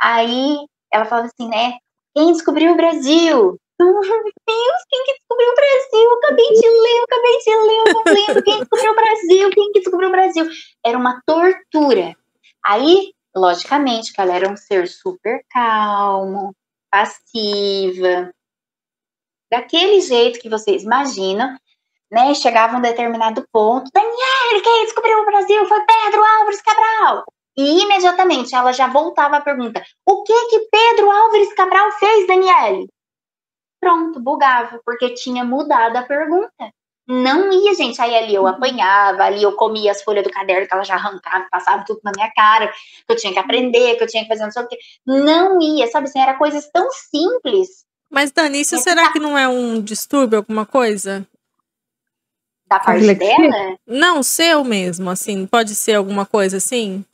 [0.00, 0.56] Aí
[0.92, 1.74] ela falava assim, né,
[2.14, 3.58] quem descobriu o Brasil?
[3.78, 6.12] Meu Deus, quem que descobriu o Brasil?
[6.12, 9.80] Acabei de ler, acabei de ler, eu não lembro quem descobriu o Brasil, quem que
[9.80, 10.48] descobriu o Brasil.
[10.84, 12.16] Era uma tortura.
[12.64, 16.54] Aí, logicamente, que ela era um ser super calmo,
[16.90, 18.32] passiva,
[19.50, 21.56] daquele jeito que vocês imaginam,
[22.10, 22.34] né?
[22.34, 27.24] Chegava um determinado ponto, Daniel, quem descobriu o Brasil foi Pedro Álvares Cabral.
[27.56, 32.88] E imediatamente ela já voltava a pergunta: o que que Pedro Álvares Cabral fez, Daniele?
[33.80, 36.72] Pronto, bugava, porque tinha mudado a pergunta.
[37.08, 38.00] Não ia, gente.
[38.00, 38.48] Aí ali eu uhum.
[38.48, 42.10] apanhava, ali eu comia as folhas do caderno que ela já arrancava, passava tudo na
[42.14, 44.68] minha cara, que eu tinha que aprender, que eu tinha que fazer não sei o
[44.68, 44.76] quê.
[45.06, 49.12] Não ia, sabe assim, era coisas tão simples mas, Dani, isso será tá...
[49.12, 51.26] que não é um distúrbio, alguma coisa?
[52.66, 53.76] Da parte dela?
[53.86, 55.46] Não, seu mesmo, assim.
[55.46, 57.04] Pode ser alguma coisa assim?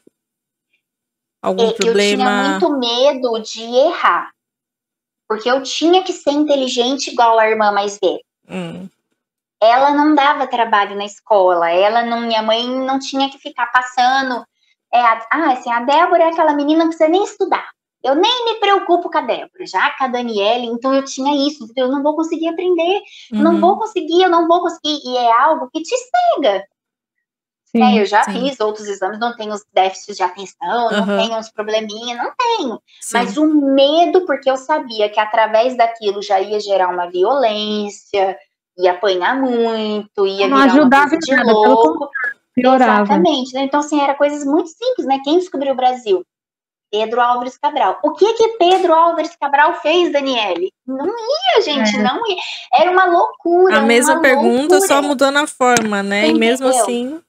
[1.42, 2.22] Algum eu, problema?
[2.22, 4.31] Eu tinha muito medo de errar.
[5.28, 8.20] Porque eu tinha que ser inteligente igual a irmã mais velha.
[8.48, 8.88] Hum.
[9.61, 11.70] Ela não dava trabalho na escola.
[11.70, 14.44] Ela não, minha mãe não tinha que ficar passando.
[14.92, 17.70] É, ah, assim, a Débora é aquela menina que precisa nem estudar.
[18.03, 21.67] Eu nem me preocupo com a Débora, já com a Daniela, então eu tinha isso,
[21.77, 23.01] eu não vou conseguir aprender,
[23.33, 23.43] uhum.
[23.43, 26.65] não vou conseguir, eu não vou conseguir, e é algo que te cega.
[27.75, 28.33] Sim, é, eu já sim.
[28.33, 31.07] fiz outros exames, não tenho os déficits de atenção, uhum.
[31.07, 32.83] não tenho uns probleminha, não tenho.
[33.01, 33.12] Sim.
[33.15, 38.37] Mas o medo, porque eu sabia que através daquilo já ia gerar uma violência,
[38.77, 42.11] ia apanhar muito, ia não virar ajudava uma coisa de nada, louco.
[42.55, 43.05] Piorava.
[43.05, 43.62] Exatamente, né?
[43.62, 45.21] Então, assim, era coisas muito simples, né?
[45.25, 46.23] Quem descobriu o Brasil?
[46.92, 47.98] Pedro Álvares Cabral.
[48.05, 50.70] O que que Pedro Álvares Cabral fez, Daniele?
[50.87, 52.02] Não ia, gente, é.
[52.02, 52.37] não ia.
[52.74, 53.78] Era uma loucura.
[53.78, 54.87] A mesma pergunta, loucura.
[54.87, 56.26] só mudou na forma, né?
[56.26, 56.37] Entendeu?
[56.37, 57.22] E mesmo assim.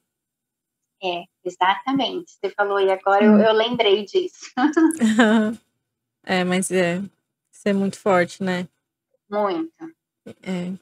[1.02, 2.32] É, exatamente.
[2.32, 4.52] Você falou e agora eu, eu lembrei disso.
[6.26, 6.98] é, mas é.
[7.50, 8.68] Isso é muito forte, né?
[9.30, 9.72] Muito.
[10.42, 10.72] É.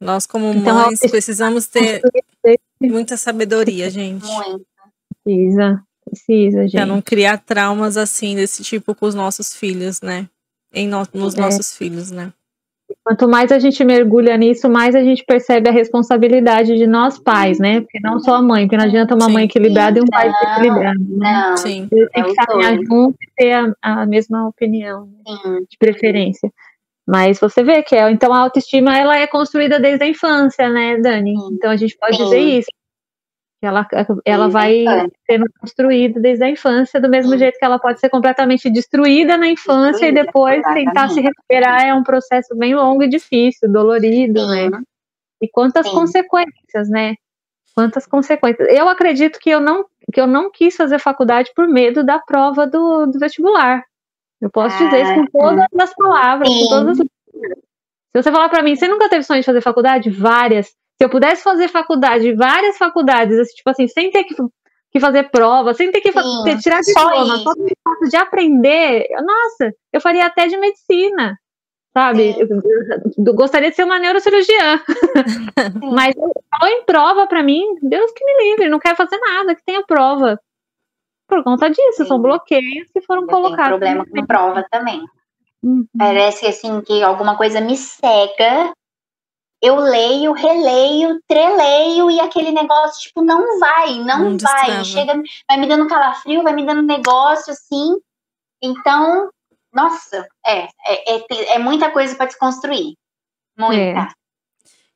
[0.00, 2.00] Nós, como então, mães, precisamos ter
[2.80, 4.24] muita sabedoria, gente.
[4.24, 4.66] Muito.
[5.24, 6.72] Precisa, precisa, gente.
[6.72, 10.28] Pra não criar traumas assim, desse tipo com os nossos filhos, né?
[10.72, 11.40] Em no, nos é.
[11.40, 12.32] nossos filhos, né?
[13.04, 17.58] Quanto mais a gente mergulha nisso, mais a gente percebe a responsabilidade de nós pais,
[17.58, 17.80] né?
[17.80, 19.32] Porque não só a mãe, porque não adianta uma Sim.
[19.32, 21.00] mãe equilibrada e um pai desequilibrado.
[21.00, 21.16] Né?
[21.18, 21.88] Não, Sim.
[21.88, 25.60] Tem que é caminhar junto e ter a, a mesma opinião, né?
[25.68, 26.52] de preferência.
[27.06, 30.98] Mas você vê que é, então a autoestima ela é construída desde a infância, né,
[30.98, 31.34] Dani?
[31.52, 32.24] Então a gente pode Sim.
[32.24, 32.70] dizer isso.
[33.64, 33.86] Ela,
[34.24, 34.84] ela vai
[35.24, 37.38] sendo construída desde a infância, do mesmo Sim.
[37.38, 41.86] jeito que ela pode ser completamente destruída na infância destruída, e depois tentar se recuperar
[41.86, 44.70] é um processo bem longo e difícil, dolorido, Sim.
[44.70, 44.82] né?
[45.40, 45.94] E quantas Sim.
[45.94, 47.14] consequências, né?
[47.72, 48.68] Quantas consequências.
[48.68, 52.66] Eu acredito que eu não que eu não quis fazer faculdade por medo da prova
[52.66, 53.84] do, do vestibular.
[54.40, 57.06] Eu posso ah, dizer isso com todas as palavras, com todas as...
[57.06, 60.10] Se você falar para mim, você nunca teve sonho de fazer faculdade?
[60.10, 60.74] Várias.
[61.02, 64.36] Se eu pudesse fazer faculdade, várias faculdades, assim, tipo assim, sem ter que,
[64.92, 67.52] que fazer prova, sem ter que Sim, ter, tirar diploma, só
[68.08, 71.36] de aprender, nossa, eu faria até de medicina,
[71.92, 72.36] sabe?
[72.38, 72.46] Eu,
[73.26, 74.80] eu, gostaria de ser uma neurocirurgiã.
[75.92, 79.64] Mas só em prova, para mim, Deus que me livre, não quero fazer nada que
[79.64, 80.38] tenha prova.
[81.26, 82.06] Por conta disso, Sim.
[82.06, 83.80] são bloqueios que foram eu colocados.
[83.80, 85.02] Tem problema com prova também.
[85.64, 85.84] Uhum.
[85.98, 88.72] Parece assim que alguma coisa me cega
[89.62, 94.36] eu leio, releio, treleio e aquele negócio, tipo, não vai, não, não vai.
[94.36, 94.84] Destrava.
[94.84, 97.96] Chega, vai me dando calafrio, vai me dando negócio, assim.
[98.60, 99.30] Então,
[99.72, 102.94] nossa, é, é, é, é muita coisa para desconstruir.
[103.56, 103.80] Muita.
[103.80, 104.08] É.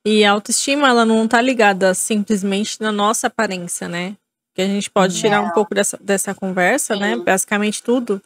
[0.04, 4.16] E a autoestima, ela não tá ligada simplesmente na nossa aparência, né?
[4.52, 5.48] Que a gente pode tirar não.
[5.48, 7.12] um pouco dessa, dessa conversa, né?
[7.12, 7.18] Sim.
[7.18, 7.24] né?
[7.24, 8.20] Basicamente tudo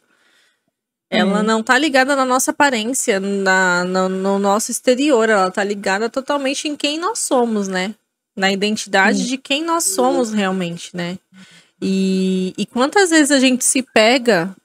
[1.11, 1.43] ela uhum.
[1.43, 6.69] não tá ligada na nossa aparência, na, no, no, nosso exterior, ela tá ligada totalmente
[6.69, 7.93] em quem nós somos, né?
[8.33, 9.27] Na identidade uhum.
[9.27, 11.19] de quem nós somos realmente, né?
[11.81, 14.55] E, e quantas vezes a gente se pega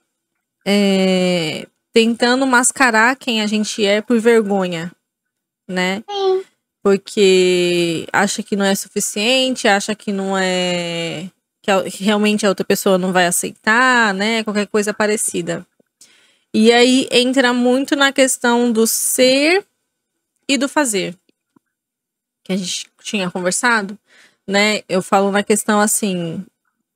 [0.65, 4.93] é, tentando mascarar quem a gente é por vergonha,
[5.69, 6.05] né?
[6.09, 6.45] Sim.
[6.81, 11.29] Porque acha que não é suficiente, acha que não é.
[11.91, 14.45] que realmente a outra pessoa não vai aceitar, né?
[14.45, 15.67] Qualquer coisa parecida.
[16.59, 19.63] E aí entra muito na questão do ser
[20.49, 21.15] e do fazer.
[22.43, 23.99] Que a gente tinha conversado,
[24.47, 24.81] né?
[24.89, 26.47] Eu falo na questão assim,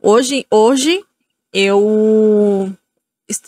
[0.01, 1.05] hoje, hoje
[1.53, 2.75] eu,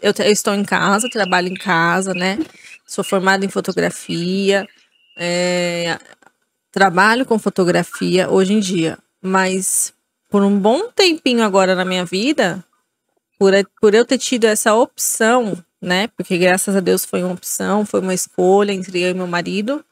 [0.03, 2.39] eu, estou em casa, trabalho em casa, né?
[2.87, 4.69] Sou formada em fotografia,
[5.17, 5.99] é,
[6.71, 9.95] trabalho com fotografia hoje em dia, mas
[10.29, 12.63] por um bom tempinho agora na minha vida,
[13.39, 16.07] por, por eu ter tido essa opção né?
[16.17, 19.85] Porque graças a Deus foi uma opção, foi uma escolha entre eu e meu marido.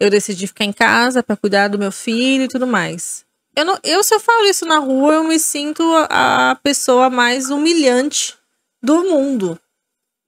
[0.00, 3.24] Eu decidi ficar em casa para cuidar do meu filho e tudo mais.
[3.54, 7.10] Eu, não, eu, se eu falo isso na rua, eu me sinto a, a pessoa
[7.10, 8.34] mais humilhante
[8.82, 9.58] do mundo.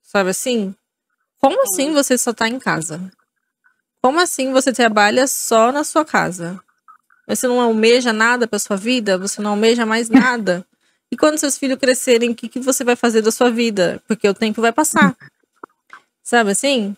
[0.02, 0.74] Sabe assim?
[1.38, 3.00] Como assim você só tá em casa?
[4.02, 6.60] Como assim você trabalha só na sua casa?
[7.26, 9.18] Você não almeja nada para sua vida?
[9.18, 10.66] Você não almeja mais nada?
[11.10, 14.02] E quando seus filhos crescerem, o que, que você vai fazer da sua vida?
[14.06, 15.16] Porque o tempo vai passar.
[16.22, 16.94] Sabe assim?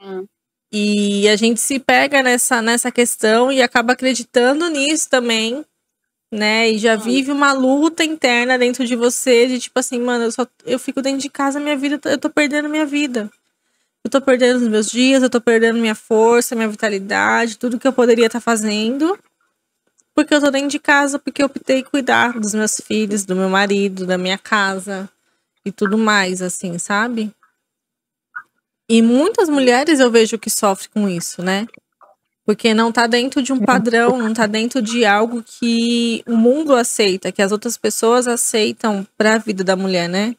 [0.00, 0.26] Hum.
[0.72, 5.64] E a gente se pega nessa, nessa questão e acaba acreditando nisso também,
[6.32, 6.70] né?
[6.70, 7.00] E já hum.
[7.00, 11.02] vive uma luta interna dentro de você, de tipo assim, mano, eu, só, eu fico
[11.02, 13.30] dentro de casa, minha vida, eu tô perdendo minha vida.
[14.02, 17.86] Eu tô perdendo os meus dias, eu tô perdendo minha força, minha vitalidade, tudo que
[17.86, 19.18] eu poderia estar tá fazendo
[20.16, 23.50] porque eu tô dentro de casa, porque eu optei cuidar dos meus filhos, do meu
[23.50, 25.06] marido, da minha casa
[25.62, 27.30] e tudo mais, assim, sabe?
[28.88, 31.66] E muitas mulheres eu vejo que sofrem com isso, né?
[32.46, 36.74] Porque não tá dentro de um padrão, não tá dentro de algo que o mundo
[36.74, 40.34] aceita, que as outras pessoas aceitam para a vida da mulher, né?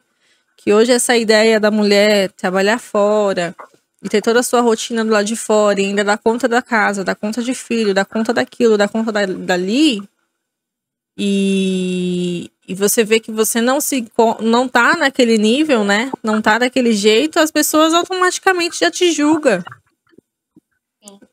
[0.58, 3.56] Que hoje essa ideia da mulher trabalhar fora,
[4.04, 6.62] e ter toda a sua rotina do lado de fora e ainda dar conta da
[6.62, 10.08] casa, dar conta de filho, dar conta daquilo, dar conta da, dali.
[11.18, 14.08] E, e você vê que você não se
[14.40, 16.12] não tá naquele nível, né?
[16.24, 19.64] Não tá daquele jeito, as pessoas automaticamente já te julgam.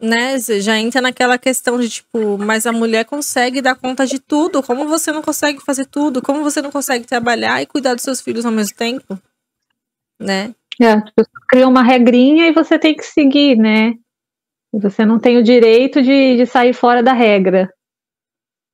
[0.00, 0.38] Né?
[0.38, 4.62] Você já entra naquela questão de tipo, mas a mulher consegue dar conta de tudo.
[4.62, 6.22] Como você não consegue fazer tudo?
[6.22, 9.20] Como você não consegue trabalhar e cuidar dos seus filhos ao mesmo tempo?
[10.24, 10.54] Né?
[10.80, 11.00] É,
[11.48, 13.94] cria uma regrinha e você tem que seguir, né?
[14.72, 17.70] Você não tem o direito de, de sair fora da regra.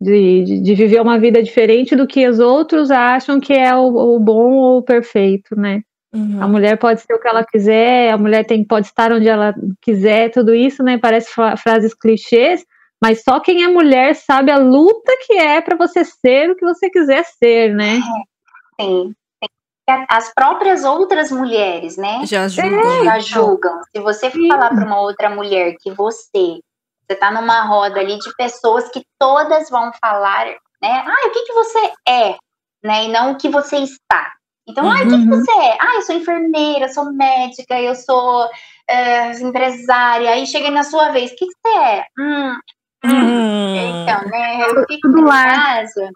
[0.01, 4.15] De, de, de, viver uma vida diferente do que os outros acham que é o,
[4.15, 5.83] o bom ou o perfeito, né?
[6.13, 6.43] Uhum.
[6.43, 9.55] A mulher pode ser o que ela quiser, a mulher tem, pode estar onde ela
[9.83, 10.97] quiser, tudo isso, né?
[10.97, 12.65] Parece frases clichês,
[13.01, 16.65] mas só quem é mulher sabe a luta que é para você ser o que
[16.65, 18.01] você quiser ser, né?
[18.81, 19.15] Sim.
[20.09, 22.25] As próprias outras mulheres, né?
[22.25, 23.05] Já julgam.
[23.05, 23.81] Já julgam.
[23.95, 26.61] Se você for falar para uma outra mulher que você
[27.11, 30.47] você tá numa roda ali de pessoas que todas vão falar,
[30.81, 31.05] né?
[31.05, 32.37] Ah, o que que você é,
[32.85, 33.07] né?
[33.07, 34.33] E não o que você está.
[34.69, 34.91] Então, uhum.
[34.91, 35.29] ah, o que, que uhum.
[35.29, 35.77] você é?
[35.81, 40.31] Ah, eu sou enfermeira, eu sou médica, eu sou uh, empresária.
[40.31, 42.07] Aí chega na sua vez, o que, que você é?
[42.17, 42.55] Hum,
[43.05, 43.77] hum.
[44.05, 44.67] Então, né?
[44.69, 46.11] Eu fico em casa.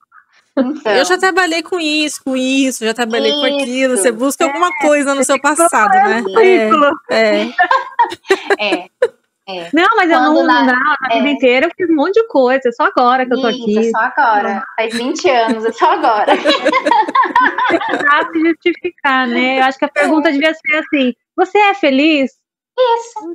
[0.57, 0.93] Então.
[0.93, 3.41] Eu já trabalhei com isso, com isso, já trabalhei isso.
[3.41, 3.97] com aquilo.
[3.97, 6.23] Você busca é, alguma coisa no seu passado, né?
[7.11, 7.49] É,
[8.59, 8.85] é.
[8.85, 8.89] é.
[9.47, 9.69] É.
[9.75, 11.33] Não, mas Quando eu não, na, não, na vida é.
[11.33, 13.79] inteira eu fiz um monte de coisa, é só agora que eu tô aqui.
[13.79, 16.33] É só agora, faz 20 anos, é só agora.
[17.99, 19.61] Pra se justificar, né?
[19.61, 22.31] Eu acho que a pergunta devia ser assim: você é feliz?
[22.79, 23.35] Isso.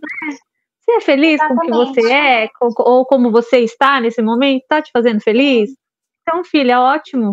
[0.79, 1.71] Você é feliz Exatamente.
[1.71, 2.49] com o que você é?
[2.59, 4.63] Ou como você está nesse momento?
[4.67, 5.69] Tá te fazendo feliz?
[6.29, 7.31] Então, filha, é ótimo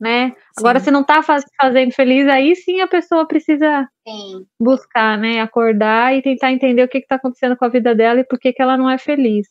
[0.00, 0.30] né?
[0.30, 0.36] Sim.
[0.58, 4.46] Agora, se não está faz, fazendo feliz, aí sim a pessoa precisa sim.
[4.60, 5.40] buscar, né?
[5.40, 8.52] Acordar e tentar entender o que está acontecendo com a vida dela e por que,
[8.52, 9.46] que ela não é feliz.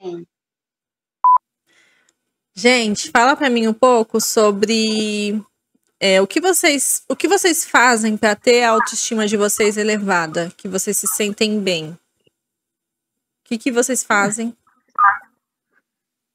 [0.00, 0.24] Sim.
[2.54, 5.42] Gente, fala para mim um pouco sobre
[5.98, 10.52] é, o que vocês o que vocês fazem para ter a autoestima de vocês elevada,
[10.56, 11.90] que vocês se sentem bem.
[11.90, 11.98] O
[13.44, 14.54] que, que vocês fazem?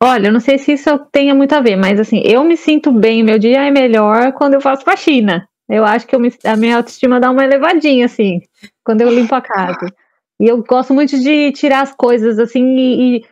[0.06, 2.92] Olha, eu não sei se isso tenha muito a ver, mas assim, eu me sinto
[2.92, 5.48] bem, meu dia é melhor quando eu faço faxina.
[5.68, 8.40] Eu acho que me, a minha autoestima dá uma elevadinha, assim,
[8.84, 9.88] quando eu limpo a casa.
[10.40, 13.26] E eu gosto muito de tirar as coisas, assim, e,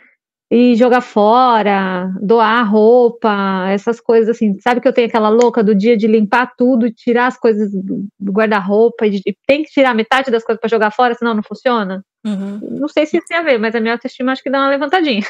[0.52, 4.60] e jogar fora, doar roupa, essas coisas assim.
[4.60, 8.08] Sabe que eu tenho aquela louca do dia de limpar tudo, tirar as coisas do,
[8.32, 12.04] guarda-roupa, e, e tem que tirar metade das coisas para jogar fora, senão não funciona?
[12.26, 12.60] Uhum.
[12.80, 14.70] Não sei se isso tem a ver, mas a minha autoestima acho que dá uma
[14.70, 15.22] levantadinha.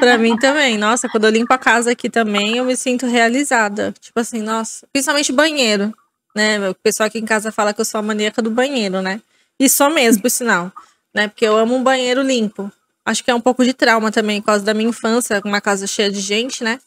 [0.00, 0.78] Pra mim também.
[0.78, 3.94] Nossa, quando eu limpo a casa aqui também, eu me sinto realizada.
[4.00, 5.94] Tipo assim, nossa, principalmente banheiro,
[6.34, 6.70] né?
[6.70, 9.20] O pessoal aqui em casa fala que eu sou a maníaca do banheiro, né?
[9.58, 10.72] E sou mesmo, por sinal,
[11.14, 11.28] né?
[11.28, 12.70] Porque eu amo um banheiro limpo.
[13.04, 15.86] Acho que é um pouco de trauma também, por causa da minha infância, uma casa
[15.86, 16.80] cheia de gente, né?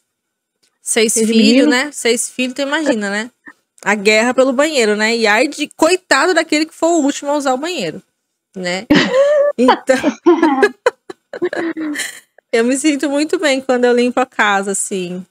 [0.82, 1.92] Seis filhos, né?
[1.92, 3.32] Seis filhos, tu imagina, né?
[3.84, 5.16] A guerra pelo banheiro, né?
[5.16, 8.02] E ai de coitado daquele que for o último a usar o banheiro,
[8.56, 8.86] né?
[9.62, 9.98] Então.
[12.52, 15.26] Eu me sinto muito bem quando eu limpo a casa, assim.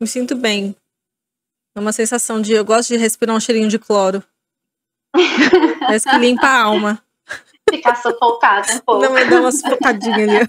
[0.00, 0.76] Me sinto bem.
[1.76, 2.52] É uma sensação de.
[2.52, 4.22] Eu gosto de respirar um cheirinho de cloro.
[5.80, 7.02] Parece que limpa a alma.
[7.70, 9.02] Ficar sufocado um pouco.
[9.02, 10.48] Não, me dá uma sufocadinha ali.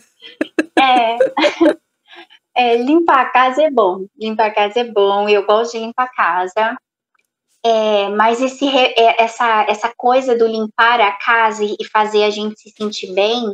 [0.78, 1.18] É.
[2.56, 2.78] é.
[2.78, 4.06] Limpar a casa é bom.
[4.18, 5.28] Limpar a casa é bom.
[5.28, 6.78] Eu gosto de limpar a casa.
[7.64, 12.60] É, mas esse, é, essa, essa coisa do limpar a casa e fazer a gente
[12.60, 13.54] se sentir bem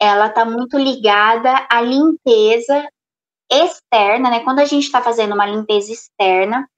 [0.00, 2.88] ela está muito ligada à limpeza
[3.50, 4.40] externa, né?
[4.40, 6.68] Quando a gente está fazendo uma limpeza externa,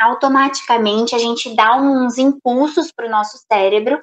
[0.00, 4.02] automaticamente a gente dá uns impulsos para o nosso cérebro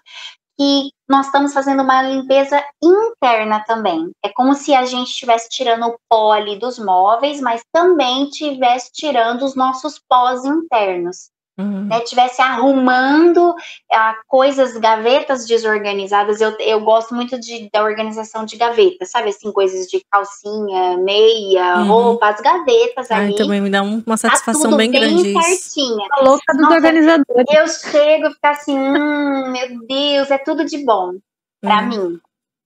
[0.60, 4.12] e nós estamos fazendo uma limpeza interna também.
[4.24, 8.92] É como se a gente estivesse tirando o pó ali dos móveis, mas também estivesse
[8.92, 11.86] tirando os nossos pós internos uhum.
[11.86, 13.54] né, tivesse arrumando
[13.92, 16.40] ah, coisas, gavetas desorganizadas.
[16.40, 19.30] Eu, eu gosto muito de, da organização de gavetas, sabe?
[19.30, 21.88] Assim, coisas de calcinha, meia, uhum.
[21.88, 23.36] roupa, as gavetas Ai, ali.
[23.36, 25.44] também me dá uma tá satisfação tá bem, bem grande.
[25.44, 26.08] certinha.
[26.12, 27.46] A louca dos Nossa, organizadores.
[27.52, 31.14] Eu chego e fico assim, hum, meu Deus, é tudo de bom
[31.62, 31.88] para uhum.
[31.88, 32.20] mim.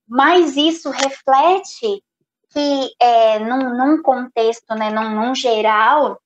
[0.06, 2.02] Mas isso reflete
[2.52, 6.20] que é, num, num contexto, né, num, num geral,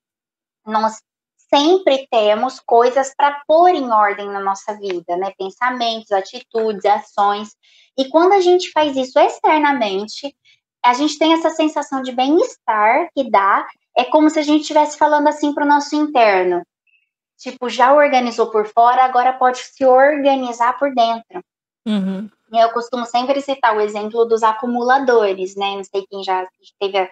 [0.66, 1.00] nós
[1.48, 5.32] sempre temos coisas para pôr em ordem na nossa vida, né?
[5.38, 7.56] Pensamentos, atitudes, ações.
[7.96, 10.34] E quando a gente faz isso externamente,
[10.84, 13.66] a gente tem essa sensação de bem-estar que dá.
[13.96, 16.62] É como se a gente estivesse falando assim para o nosso interno.
[17.38, 21.42] Tipo, já organizou por fora, agora pode se organizar por dentro.
[21.86, 22.28] Uhum.
[22.52, 25.76] Eu costumo sempre citar o exemplo dos acumuladores, né?
[25.76, 26.46] Não sei quem já
[26.80, 27.08] teve a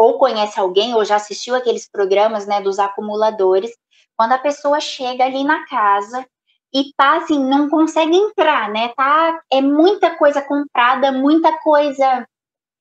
[0.00, 3.70] ou conhece alguém ou já assistiu aqueles programas, né, dos acumuladores,
[4.16, 6.26] quando a pessoa chega ali na casa
[6.72, 8.88] e tá assim, não consegue entrar, né?
[8.96, 12.26] Tá, é muita coisa comprada, muita coisa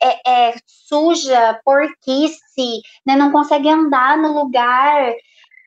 [0.02, 3.18] é, é suja, porquice, né?
[3.18, 5.14] Não consegue andar no lugar.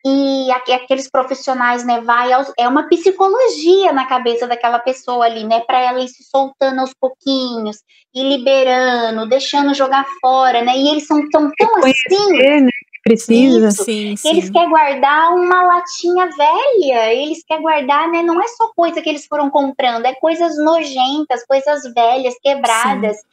[0.05, 5.61] E aqueles profissionais, né, vai aos, é uma psicologia na cabeça daquela pessoa ali, né,
[5.61, 7.79] para ela ir se soltando aos pouquinhos,
[8.13, 12.69] e liberando, deixando jogar fora, né, e eles são tão, tão assim, né?
[13.05, 13.69] Precisa.
[13.69, 14.29] Isso, sim, sim.
[14.29, 19.09] Eles querem guardar uma latinha velha, eles querem guardar, né, não é só coisa que
[19.09, 23.27] eles foram comprando, é coisas nojentas, coisas velhas, quebradas, sim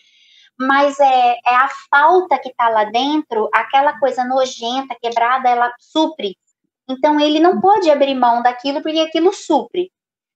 [0.61, 6.35] mas é, é, a falta que está lá dentro, aquela coisa nojenta, quebrada, ela supre
[6.89, 9.91] então ele não pode abrir mão daquilo porque aquilo supre.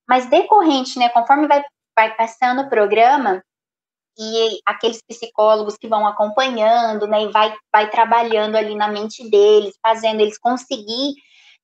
[0.08, 1.64] Mas decorrente, né, conforme vai,
[1.95, 3.41] vai passando o programa,
[4.18, 9.74] e aqueles psicólogos que vão acompanhando, né, e vai, vai trabalhando ali na mente deles,
[9.82, 11.16] fazendo eles conseguir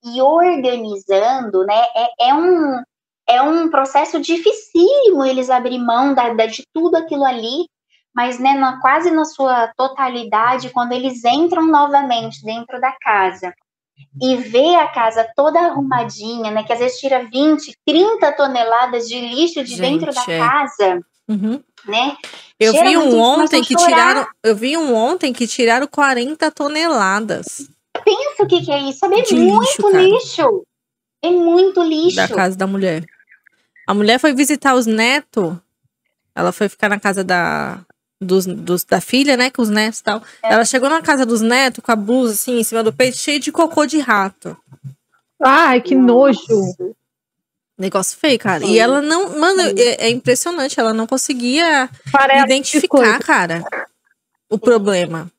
[0.04, 2.82] e organizando, né, é, é um
[3.28, 7.68] é um processo dificílimo eles abrir mão da, da, de tudo aquilo ali,
[8.12, 13.54] mas né, na, quase na sua totalidade, quando eles entram novamente dentro da casa
[14.22, 16.64] e ver a casa toda arrumadinha, né?
[16.64, 20.40] Que às vezes tira 20, 30 toneladas de lixo de Gente, dentro da é.
[20.40, 21.64] casa, uhum.
[21.86, 22.18] né?
[22.60, 27.70] Eu vi um ontem que tiraram, eu vi um ontem que tiraram 40 toneladas.
[28.04, 29.06] Pensa o que, que é isso?
[29.06, 30.64] É muito lixo, lixo.
[31.22, 32.16] É muito lixo.
[32.16, 33.06] Da casa da mulher.
[33.88, 35.56] A mulher foi visitar os netos.
[36.36, 37.80] Ela foi ficar na casa da,
[38.20, 39.50] dos, dos, da filha, né?
[39.50, 40.22] Com os netos e tal.
[40.44, 40.54] É.
[40.54, 43.40] Ela chegou na casa dos netos com a blusa assim em cima do peito, cheio
[43.40, 44.58] de cocô de rato.
[45.42, 46.42] Ai, que Nossa.
[46.52, 46.96] nojo.
[47.78, 48.60] Negócio feio, cara.
[48.66, 48.74] Sim.
[48.74, 49.40] E ela não.
[49.40, 50.78] Mano, é, é, impressionante.
[50.80, 53.64] Ela não conseguia Parece identificar, cara,
[54.50, 55.32] o problema.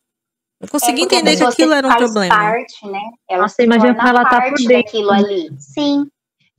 [0.59, 2.35] Não conseguia é entender que aquilo era um problema.
[2.35, 3.01] Parte, né?
[3.29, 4.73] Ela Nossa, imagina que ela tá por dentro.
[4.73, 5.51] daquilo ali.
[5.59, 6.11] Sim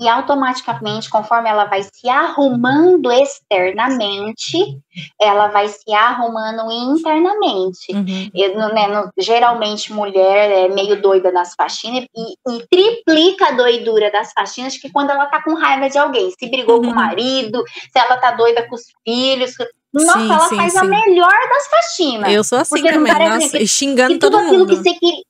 [0.02, 4.80] e automaticamente, conforme ela vai se arrumando externamente,
[5.22, 7.94] ela vai se arrumando internamente.
[7.94, 8.32] Uhum.
[8.34, 14.12] Eu, né, no, geralmente, mulher é meio doida nas faxinas e, e, triplica a doidura
[14.12, 16.82] das faxinas que quando ela tá com raiva de alguém, se brigou uhum.
[16.82, 16.96] com o uhum.
[16.96, 19.54] marido, se ela tá doida com os filhos.
[19.94, 20.80] Nossa, sim, ela sim, faz sim.
[20.80, 22.34] a melhor das faxinas.
[22.34, 24.66] Eu sou assim também, nossa, xingando todo mundo.
[24.66, 25.22] Que você queria,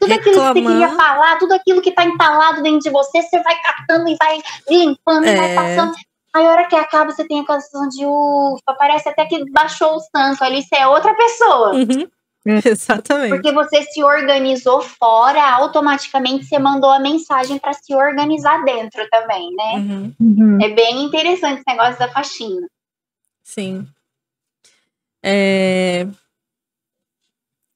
[0.00, 3.42] tudo aquilo que você queria falar, tudo aquilo que tá entalado dentro de você, você
[3.42, 5.32] vai catando e vai limpando é.
[5.32, 5.54] e vai é.
[5.54, 5.94] passando.
[6.32, 9.96] Aí, a hora que acaba, você tem aquela sensação de ufa, parece até que baixou
[9.96, 11.74] o santo ali, você é outra pessoa.
[11.74, 12.08] Uhum.
[12.64, 13.30] Exatamente.
[13.30, 19.54] Porque você se organizou fora, automaticamente você mandou a mensagem para se organizar dentro também,
[19.54, 19.74] né?
[19.74, 20.14] Uhum.
[20.20, 20.58] Uhum.
[20.62, 22.66] É bem interessante esse negócio da faxina.
[23.42, 23.86] Sim.
[25.22, 26.06] É...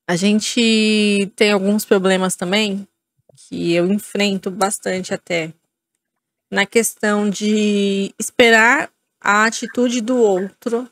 [0.07, 2.87] A gente tem alguns problemas também
[3.35, 5.53] que eu enfrento bastante até
[6.51, 8.91] na questão de esperar
[9.21, 10.89] a atitude do outro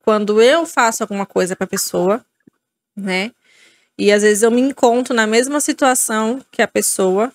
[0.00, 2.24] quando eu faço alguma coisa para a pessoa,
[2.96, 3.30] né?
[3.96, 7.32] E às vezes eu me encontro na mesma situação que a pessoa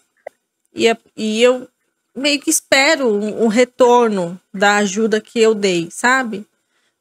[0.75, 1.67] e, e eu
[2.13, 6.45] meio que espero um, um retorno da ajuda que eu dei, sabe?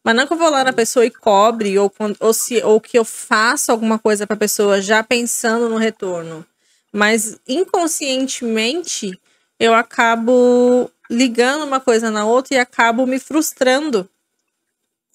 [0.07, 2.97] Mas não que eu vou lá na pessoa e cobre, ou, ou, se, ou que
[2.97, 6.47] eu faço alguma coisa para a pessoa já pensando no retorno.
[6.93, 9.21] Mas inconscientemente
[9.59, 14.09] eu acabo ligando uma coisa na outra e acabo me frustrando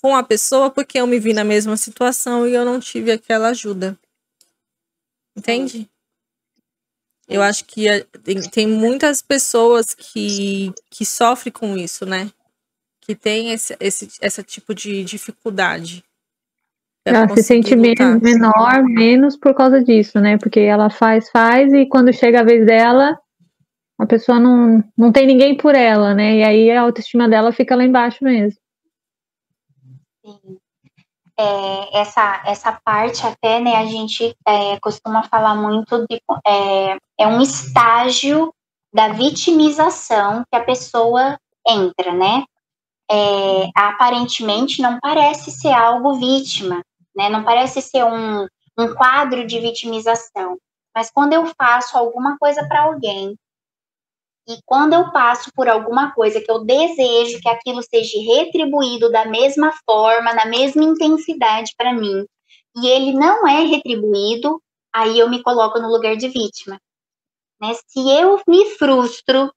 [0.02, 3.48] com a pessoa porque eu me vi na mesma situação e eu não tive aquela
[3.48, 3.98] ajuda.
[5.34, 5.90] Entende?
[7.30, 8.06] Eu acho que eh,
[8.52, 12.30] tem muitas pessoas que, que sofrem com isso, né?
[13.02, 16.04] Que tem esse, esse essa tipo de dificuldade.
[17.04, 18.22] Ela se sente lutar.
[18.22, 20.38] menor, menos por causa disso, né?
[20.38, 23.20] Porque ela faz, faz, e quando chega a vez dela,
[24.00, 26.38] a pessoa não, não tem ninguém por ela, né?
[26.38, 28.60] E aí a autoestima dela fica lá embaixo mesmo.
[30.24, 30.58] Sim.
[31.40, 37.28] É, essa, essa parte até, né, a gente é, costuma falar muito de é, é
[37.28, 38.54] um estágio
[38.94, 42.44] da vitimização que a pessoa entra, né?
[43.12, 46.82] É, aparentemente não parece ser algo vítima,
[47.14, 47.30] né?
[47.30, 48.48] Não parece ser um,
[48.78, 50.58] um quadro de vitimização.
[50.96, 53.36] Mas quando eu faço alguma coisa para alguém
[54.48, 59.26] e quando eu passo por alguma coisa que eu desejo que aquilo seja retribuído da
[59.26, 62.26] mesma forma, na mesma intensidade para mim,
[62.76, 64.62] e ele não é retribuído,
[64.94, 66.80] aí eu me coloco no lugar de vítima.
[67.62, 67.74] Né?
[67.88, 69.54] Se eu me frustro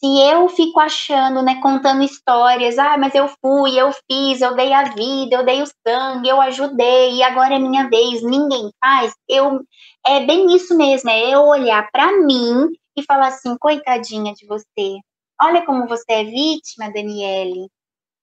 [0.00, 4.72] se eu fico achando, né, contando histórias, ah, mas eu fui, eu fiz, eu dei
[4.72, 9.12] a vida, eu dei o sangue, eu ajudei, e agora é minha vez, ninguém faz,
[9.28, 9.60] eu
[10.06, 14.98] é bem isso mesmo, é eu olhar para mim e falar assim, coitadinha de você.
[15.40, 17.68] Olha como você é vítima, Daniele.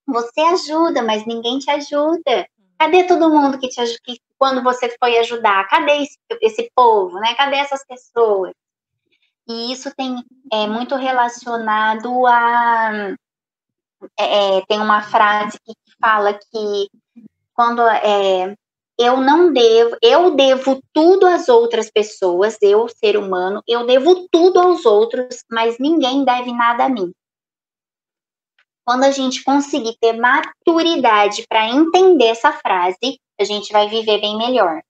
[0.07, 2.47] Você ajuda, mas ninguém te ajuda.
[2.80, 3.99] Cadê todo mundo que te ajuda
[4.38, 5.67] quando você foi ajudar?
[5.69, 7.34] Cadê esse, esse povo, né?
[7.36, 8.53] Cadê essas pessoas?
[9.48, 13.16] E isso tem é, muito relacionado a.
[14.20, 16.89] É, é tem uma frase que fala que
[17.54, 18.56] quando é,
[18.98, 24.60] eu não devo, eu devo tudo às outras pessoas, eu, ser humano, eu devo tudo
[24.60, 27.12] aos outros, mas ninguém deve nada a mim.
[28.86, 34.38] Quando a gente conseguir ter maturidade para entender essa frase, a gente vai viver bem
[34.38, 34.82] melhor.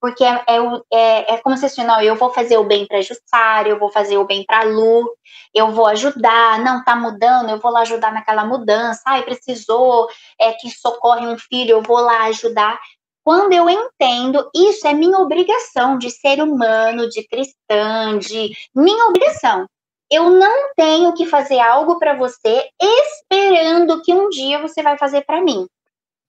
[0.00, 0.58] Porque é, é,
[0.92, 3.90] é, é como se assim, não, eu vou fazer o bem para Jussara, eu vou
[3.90, 5.10] fazer o bem para Lu,
[5.54, 10.08] eu vou ajudar, não tá mudando, eu vou lá ajudar naquela mudança, ai, precisou
[10.40, 12.80] é, que socorre um filho, eu vou lá ajudar.
[13.22, 19.66] Quando eu entendo, isso é minha obrigação de ser humano, de cristã, de minha obrigação.
[20.10, 25.24] Eu não tenho que fazer algo para você esperando que um dia você vai fazer
[25.24, 25.68] para mim.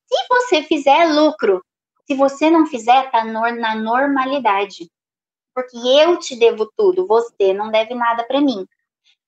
[0.05, 1.63] Se você fizer lucro,
[2.05, 4.89] se você não fizer, tá na normalidade.
[5.53, 8.65] Porque eu te devo tudo, você não deve nada para mim.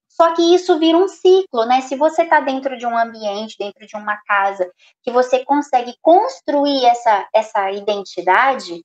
[0.07, 1.81] Só que isso vira um ciclo, né?
[1.81, 4.71] Se você está dentro de um ambiente, dentro de uma casa,
[5.01, 8.83] que você consegue construir essa, essa identidade,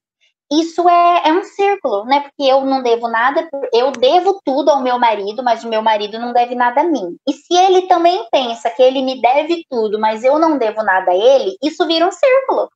[0.50, 2.20] isso é, é um círculo, né?
[2.20, 6.18] Porque eu não devo nada, eu devo tudo ao meu marido, mas o meu marido
[6.18, 7.18] não deve nada a mim.
[7.28, 11.10] E se ele também pensa que ele me deve tudo, mas eu não devo nada
[11.10, 12.70] a ele, isso vira um círculo.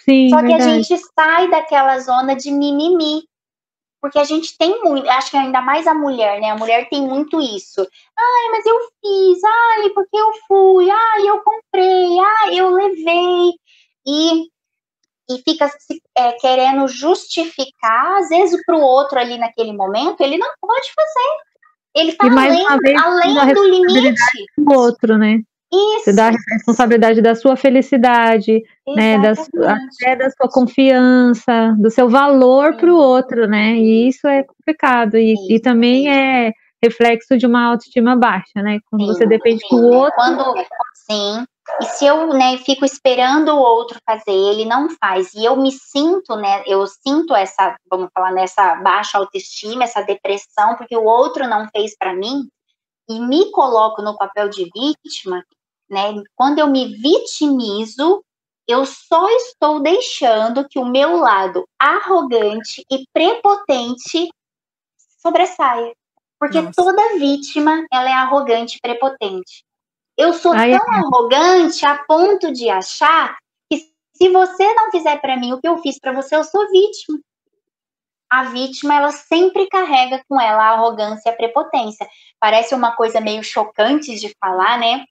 [0.00, 0.70] Sim, Só que verdade.
[0.70, 3.24] a gente sai daquela zona de mimimi,
[4.00, 6.50] porque a gente tem muito, acho que ainda mais a mulher, né?
[6.50, 7.80] A mulher tem muito isso.
[7.82, 13.50] Ai, mas eu fiz, ai, porque eu fui, ai, eu comprei, ai, eu levei.
[14.06, 14.44] E,
[15.30, 20.38] e fica se, é, querendo justificar, às vezes, para o outro ali naquele momento, ele
[20.38, 21.50] não pode fazer.
[21.94, 24.46] Ele está além, além do limite.
[24.56, 25.42] Do outro, né?
[25.72, 26.04] Isso.
[26.04, 32.08] Você dá a responsabilidade da sua felicidade, né, da até da sua confiança, do seu
[32.08, 33.76] valor para o outro, né?
[33.76, 35.16] E isso é complicado.
[35.16, 36.52] E, e também é
[36.82, 38.78] reflexo de uma autoestima baixa, né?
[38.90, 40.14] Quando sim, você depende do outro.
[40.16, 40.54] Quando,
[40.94, 41.44] sim.
[41.80, 45.70] E se eu né, fico esperando o outro fazer, ele não faz, e eu me
[45.70, 46.64] sinto, né?
[46.66, 51.96] Eu sinto essa, vamos falar, nessa baixa autoestima, essa depressão, porque o outro não fez
[51.96, 52.48] para mim,
[53.08, 55.44] e me coloco no papel de vítima,
[55.90, 56.14] né?
[56.36, 58.24] Quando eu me vitimizo,
[58.66, 64.30] eu só estou deixando que o meu lado arrogante e prepotente
[65.18, 65.92] sobressaia.
[66.38, 66.72] Porque Nossa.
[66.74, 69.64] toda vítima, ela é arrogante e prepotente.
[70.16, 70.98] Eu sou Ai, tão é.
[70.98, 73.36] arrogante a ponto de achar
[73.70, 73.78] que
[74.14, 77.18] se você não fizer para mim o que eu fiz para você, eu sou vítima.
[78.30, 82.08] A vítima, ela sempre carrega com ela a arrogância e a prepotência.
[82.38, 85.04] Parece uma coisa meio chocante de falar, né?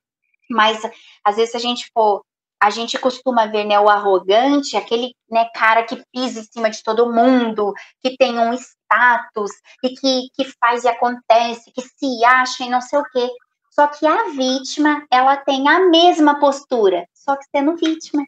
[0.49, 0.81] Mas
[1.23, 2.23] às vezes a gente for
[2.61, 6.83] a gente costuma ver né, o arrogante, aquele né, cara que pisa em cima de
[6.83, 12.65] todo mundo, que tem um status e que, que faz e acontece, que se acha
[12.65, 13.29] e não sei o quê.
[13.71, 18.25] Só que a vítima, ela tem a mesma postura, só que sendo vítima.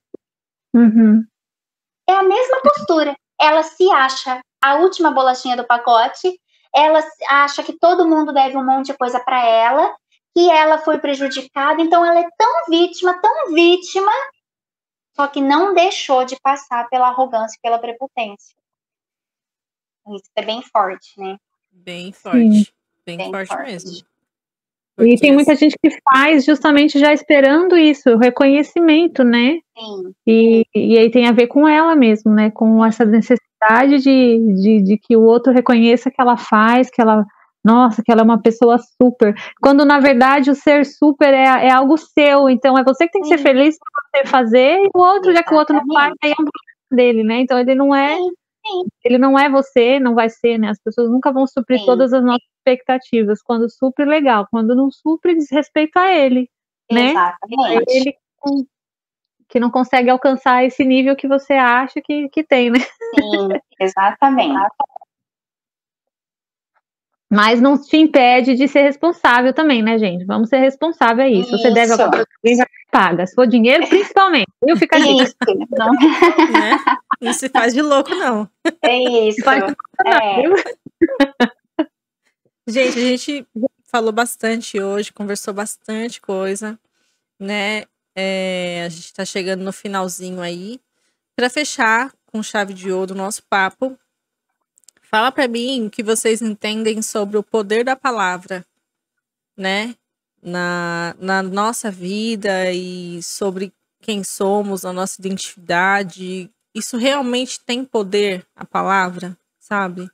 [0.74, 1.26] Uhum.
[2.08, 3.18] É a mesma postura.
[3.40, 6.40] Ela se acha a última bolachinha do pacote,
[6.74, 9.94] ela acha que todo mundo deve um monte de coisa para ela,
[10.36, 14.12] que ela foi prejudicada, então ela é tão vítima, tão vítima,
[15.16, 18.56] só que não deixou de passar pela arrogância e pela prepotência.
[20.10, 21.38] Isso é bem forte, né?
[21.72, 22.74] Bem forte.
[23.06, 24.12] Bem, bem forte, forte, mesmo.
[24.96, 29.60] Porque e tem muita gente que faz justamente já esperando isso, o reconhecimento, né?
[29.78, 30.14] Sim.
[30.28, 32.52] E, e aí tem a ver com ela mesmo, né?
[32.52, 37.26] Com essa necessidade de, de, de que o outro reconheça que ela faz, que ela
[37.64, 39.36] nossa, que ela é uma pessoa super.
[39.62, 43.22] Quando na verdade o ser super é, é algo seu, então é você que tem
[43.22, 45.36] que ser feliz por você fazer, e o outro, Exatamente.
[45.36, 47.42] já que o outro não faz, aí é um problema dele, né?
[47.42, 48.16] Então ele não é.
[48.16, 48.30] Sim,
[48.66, 48.82] sim.
[49.04, 50.70] Ele não é você, não vai ser, né?
[50.70, 51.86] As pessoas nunca vão suprir sim.
[51.86, 53.42] todas as nossas expectativas.
[53.42, 54.48] Quando supre, legal.
[54.52, 56.50] Quando não supre, desrespeita a ele,
[56.92, 57.12] né?
[57.12, 57.92] Exatamente.
[57.92, 58.18] É ele
[59.48, 62.80] que não consegue alcançar esse nível que você acha que, que tem, né?
[62.80, 63.50] Sim,
[63.80, 64.58] exatamente.
[67.32, 70.26] Mas não te impede de ser responsável também, né, gente?
[70.26, 71.46] Vamos ser responsável aí.
[71.46, 73.26] Se você deve alguma coisa, alguém vai paga.
[73.26, 74.52] Se for dinheiro, principalmente.
[74.62, 75.24] Eu fico aqui.
[75.24, 75.36] Isso,
[75.72, 75.94] não.
[75.94, 76.78] Né?
[77.22, 78.50] não se faz de louco, não.
[78.82, 79.42] É isso.
[79.44, 80.44] Faz louco, é.
[82.68, 83.48] gente, a gente
[83.86, 86.78] falou bastante hoje, conversou bastante coisa,
[87.40, 87.84] né?
[88.14, 90.82] É, a gente está chegando no finalzinho aí.
[91.34, 93.98] Para fechar com chave de ouro o nosso papo,
[95.12, 98.66] Fala para mim o que vocês entendem sobre o poder da palavra,
[99.58, 99.94] né?
[100.42, 106.50] Na, na nossa vida e sobre quem somos, a nossa identidade.
[106.74, 110.10] Isso realmente tem poder, a palavra, sabe?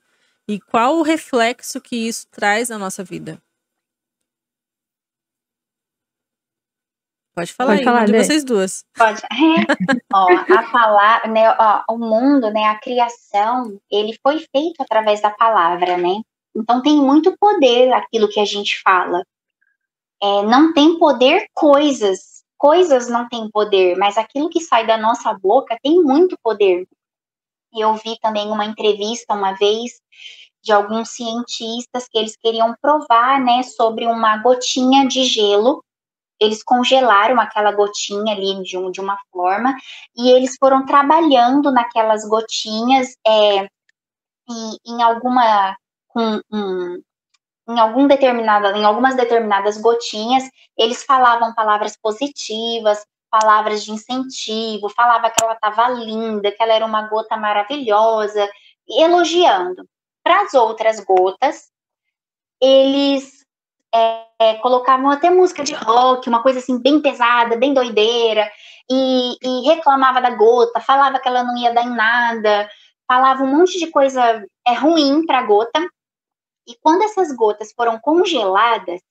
[0.48, 3.39] E qual o reflexo que isso traz na nossa vida?
[7.38, 8.84] Pode falar Pode aí, falar, de vocês duas.
[8.98, 9.22] Pode.
[10.12, 15.30] ó, a palavra, né, ó, o mundo, né, a criação, ele foi feito através da
[15.30, 16.20] palavra, né?
[16.56, 19.24] Então tem muito poder aquilo que a gente fala.
[20.20, 22.44] É, não tem poder coisas.
[22.58, 26.88] Coisas não têm poder, mas aquilo que sai da nossa boca tem muito poder.
[27.72, 29.92] Eu vi também uma entrevista uma vez
[30.64, 35.84] de alguns cientistas que eles queriam provar, né, sobre uma gotinha de gelo
[36.40, 39.76] eles congelaram aquela gotinha ali de, um, de uma forma
[40.16, 43.64] e eles foram trabalhando naquelas gotinhas é,
[44.50, 45.76] em, em alguma
[46.08, 47.02] com um,
[47.70, 50.44] em algum determinada em algumas determinadas gotinhas
[50.78, 56.86] eles falavam palavras positivas palavras de incentivo falava que ela estava linda que ela era
[56.86, 58.50] uma gota maravilhosa
[58.88, 59.88] e elogiando.
[60.24, 61.70] Para as outras gotas
[62.62, 63.37] eles
[63.94, 68.50] é, colocavam até música de rock, uma coisa assim bem pesada, bem doideira,
[68.90, 72.70] e, e, reclamava da gota, falava que ela não ia dar em nada,
[73.08, 75.80] falava um monte de coisa é, ruim para a gota.
[76.68, 79.02] E quando essas gotas foram congeladas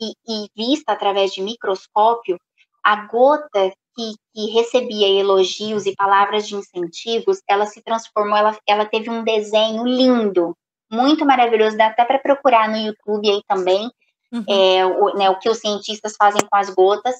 [0.00, 2.38] e, e vista através de microscópio,
[2.82, 8.86] a gota que, que, recebia elogios e palavras de incentivos, ela se transformou, ela, ela
[8.86, 10.56] teve um desenho lindo,
[10.90, 13.90] muito maravilhoso, dá até para procurar no YouTube aí também,
[14.32, 14.44] uhum.
[14.48, 17.14] é, o, né, o que os cientistas fazem com as gotas.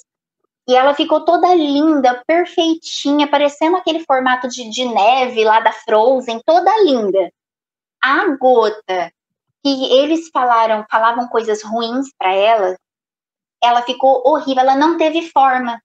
[0.68, 6.40] E ela ficou toda linda, perfeitinha, parecendo aquele formato de, de neve lá da Frozen,
[6.44, 7.32] toda linda.
[8.02, 9.12] A gota
[9.62, 12.76] que eles falaram, falavam coisas ruins para ela,
[13.62, 15.80] ela ficou horrível, ela não teve forma.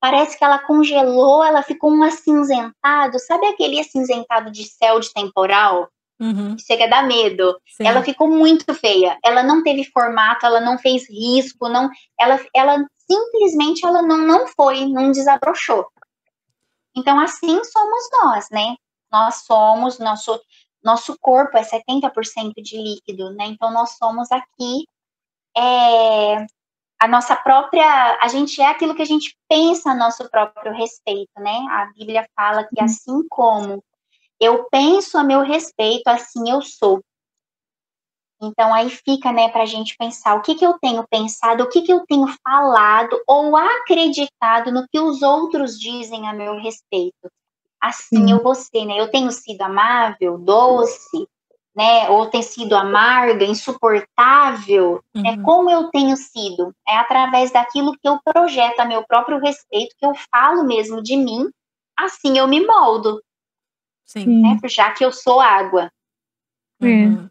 [0.00, 5.88] Parece que ela congelou, ela ficou um acinzentado, sabe aquele acinzentado de céu de temporal?
[6.20, 6.56] Uhum.
[6.58, 7.58] Chega a dar medo.
[7.66, 7.86] Sim.
[7.86, 9.18] Ela ficou muito feia.
[9.24, 14.46] Ela não teve formato, ela não fez risco, não, ela, ela simplesmente ela não, não
[14.48, 15.86] foi, não desabrochou.
[16.94, 18.76] Então assim somos nós, né?
[19.10, 20.40] Nós somos nosso
[20.82, 23.46] nosso corpo é 70% de líquido, né?
[23.46, 24.86] Então nós somos aqui
[25.54, 26.46] é,
[26.98, 31.32] a nossa própria, a gente é aquilo que a gente pensa a nosso próprio respeito,
[31.38, 31.58] né?
[31.70, 32.84] A Bíblia fala que uhum.
[32.84, 33.84] assim como
[34.40, 37.00] eu penso a meu respeito, assim eu sou.
[38.42, 41.68] Então aí fica, né, para a gente pensar o que, que eu tenho pensado, o
[41.68, 47.30] que, que eu tenho falado ou acreditado no que os outros dizem a meu respeito.
[47.80, 49.00] Assim eu vou ser, né?
[49.00, 51.26] Eu tenho sido amável, doce,
[51.74, 52.08] né?
[52.10, 55.02] Ou tenho sido amarga, insuportável.
[55.14, 55.22] Né?
[55.22, 55.40] Uhum.
[55.40, 56.74] É como eu tenho sido.
[56.86, 61.16] É através daquilo que eu projeto a meu próprio respeito, que eu falo mesmo de
[61.16, 61.48] mim.
[61.98, 63.20] Assim eu me moldo.
[64.10, 64.42] Sim.
[64.42, 64.58] Né?
[64.64, 65.90] Já que eu sou água.
[66.82, 66.86] É.
[66.86, 67.28] Uhum.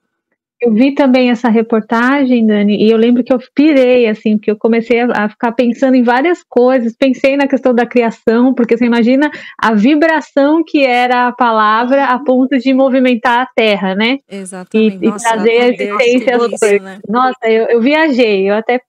[0.62, 4.58] Eu vi também essa reportagem, Dani, e eu lembro que eu pirei, assim, porque eu
[4.58, 8.86] comecei a, a, ficar pensando em várias coisas, pensei na questão da criação, porque você
[8.86, 14.18] imagina a vibração que era a palavra a ponto de movimentar a terra, né?
[14.30, 14.98] Exatamente.
[15.02, 16.82] E, Nossa, e trazer a existência às coisas.
[16.82, 17.00] Né?
[17.08, 18.82] Nossa, eu, eu viajei, eu até,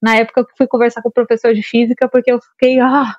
[0.00, 3.16] na época, fui conversar com o professor de física, porque eu fiquei, ah,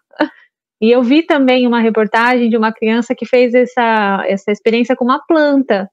[0.81, 5.03] e eu vi também uma reportagem de uma criança que fez essa, essa experiência com
[5.03, 5.89] uma planta.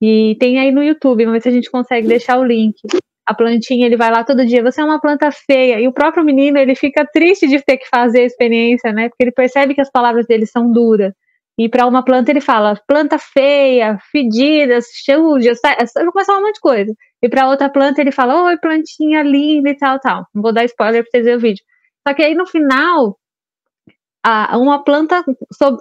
[0.00, 2.76] E tem aí no YouTube, vamos ver se a gente consegue deixar o link.
[3.26, 5.80] A plantinha, ele vai lá todo dia, você é uma planta feia.
[5.80, 9.08] E o próprio menino, ele fica triste de ter que fazer a experiência, né?
[9.08, 11.12] Porque ele percebe que as palavras dele são duras.
[11.58, 16.60] E para uma planta ele fala planta feia, fedida, suja, vai começar um monte de
[16.60, 16.94] coisa.
[17.20, 20.26] E para outra planta ele fala, oi, plantinha linda e tal, tal.
[20.32, 21.64] Não vou dar spoiler para vocês verem o vídeo.
[22.06, 23.17] Só que aí no final
[24.22, 25.24] a, uma planta,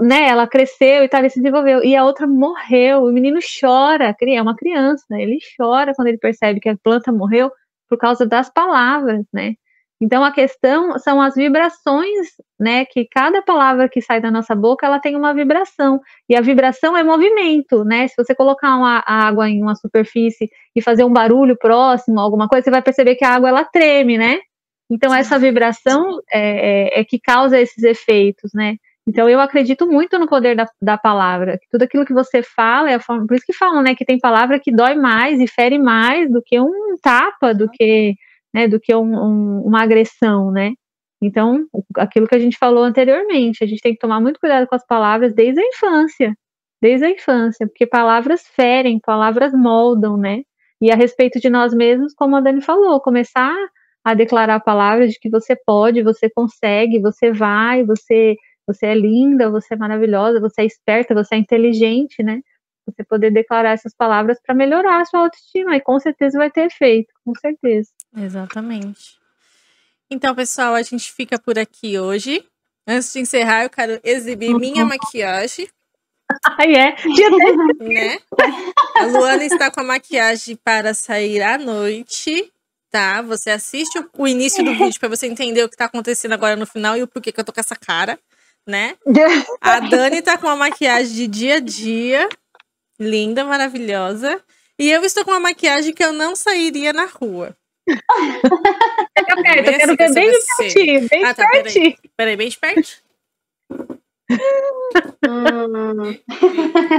[0.01, 4.15] né, ela cresceu e tal, ele se desenvolveu, e a outra morreu, o menino chora,
[4.19, 7.51] é uma criança, né, ele chora quando ele percebe que a planta morreu
[7.89, 9.55] por causa das palavras, né,
[9.99, 12.27] então a questão são as vibrações,
[12.59, 16.41] né, que cada palavra que sai da nossa boca, ela tem uma vibração, e a
[16.41, 21.11] vibração é movimento, né, se você colocar uma água em uma superfície e fazer um
[21.11, 24.39] barulho próximo, alguma coisa, você vai perceber que a água, ela treme, né,
[24.89, 28.77] então, essa vibração é, é, é, que causa esses efeitos, né?
[29.07, 31.59] Então, eu acredito muito no poder da, da palavra.
[31.71, 33.25] Tudo aquilo que você fala é a forma.
[33.27, 33.95] Por isso que falam, né?
[33.95, 38.15] Que tem palavra que dói mais e fere mais do que um tapa, do que,
[38.53, 40.73] né, do que um, um, uma agressão, né?
[41.21, 41.65] Então,
[41.97, 44.85] aquilo que a gente falou anteriormente, a gente tem que tomar muito cuidado com as
[44.85, 46.35] palavras desde a infância.
[46.81, 50.43] Desde a infância, porque palavras ferem, palavras moldam, né?
[50.81, 53.55] E a respeito de nós mesmos, como a Dani falou, começar
[54.07, 59.49] a declarar palavras de que você pode, você consegue, você vai, você você é linda,
[59.49, 62.39] você é maravilhosa, você é esperta, você é inteligente, né?
[62.85, 66.67] Você poder declarar essas palavras para melhorar a sua autoestima e com certeza vai ter
[66.67, 67.91] efeito, com certeza.
[68.15, 69.17] Exatamente.
[70.09, 72.45] Então, pessoal, a gente fica por aqui hoje.
[72.87, 74.59] Antes de encerrar, eu quero exibir uhum.
[74.59, 75.67] minha maquiagem.
[76.59, 76.95] Ai, é.
[77.81, 78.19] né?
[78.95, 82.53] A Luana está com a maquiagem para sair à noite,
[82.97, 83.21] tá?
[83.21, 86.65] Você assiste o, início do vídeo para você entender o que está acontecendo agora no
[86.65, 88.17] final e o porquê que eu tô com essa cara,
[88.65, 88.95] né?
[89.61, 92.27] A Dani tá com uma maquiagem de dia a dia,
[92.99, 94.41] linda, maravilhosa.
[94.79, 97.55] E eu estou com uma maquiagem que eu não sairia na rua.
[97.87, 101.95] Fica perto, eu quero ver bem de pertinho, bem ah, tá, pertinho.
[101.95, 103.03] Peraí, peraí, bem de perto.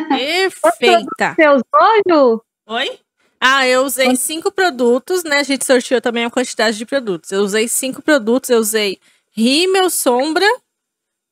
[0.09, 1.35] Perfeita.
[1.35, 2.41] Seus olhos?
[2.69, 3.01] Oi?
[3.41, 5.37] Ah, eu usei cinco produtos, né?
[5.39, 7.31] A gente sorteou também a quantidade de produtos.
[7.31, 8.99] Eu usei cinco produtos, eu usei
[9.31, 10.47] rímel, sombra,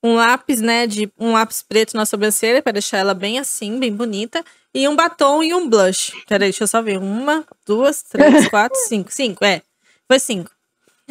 [0.02, 3.92] um lápis, né, de um lápis preto na sobrancelha para deixar ela bem assim, bem
[3.92, 6.12] bonita, e um batom e um blush.
[6.28, 6.98] Peraí, deixa eu só ver.
[6.98, 9.10] Uma, duas, três, quatro, cinco.
[9.12, 9.62] Cinco, é.
[10.06, 10.50] Foi cinco.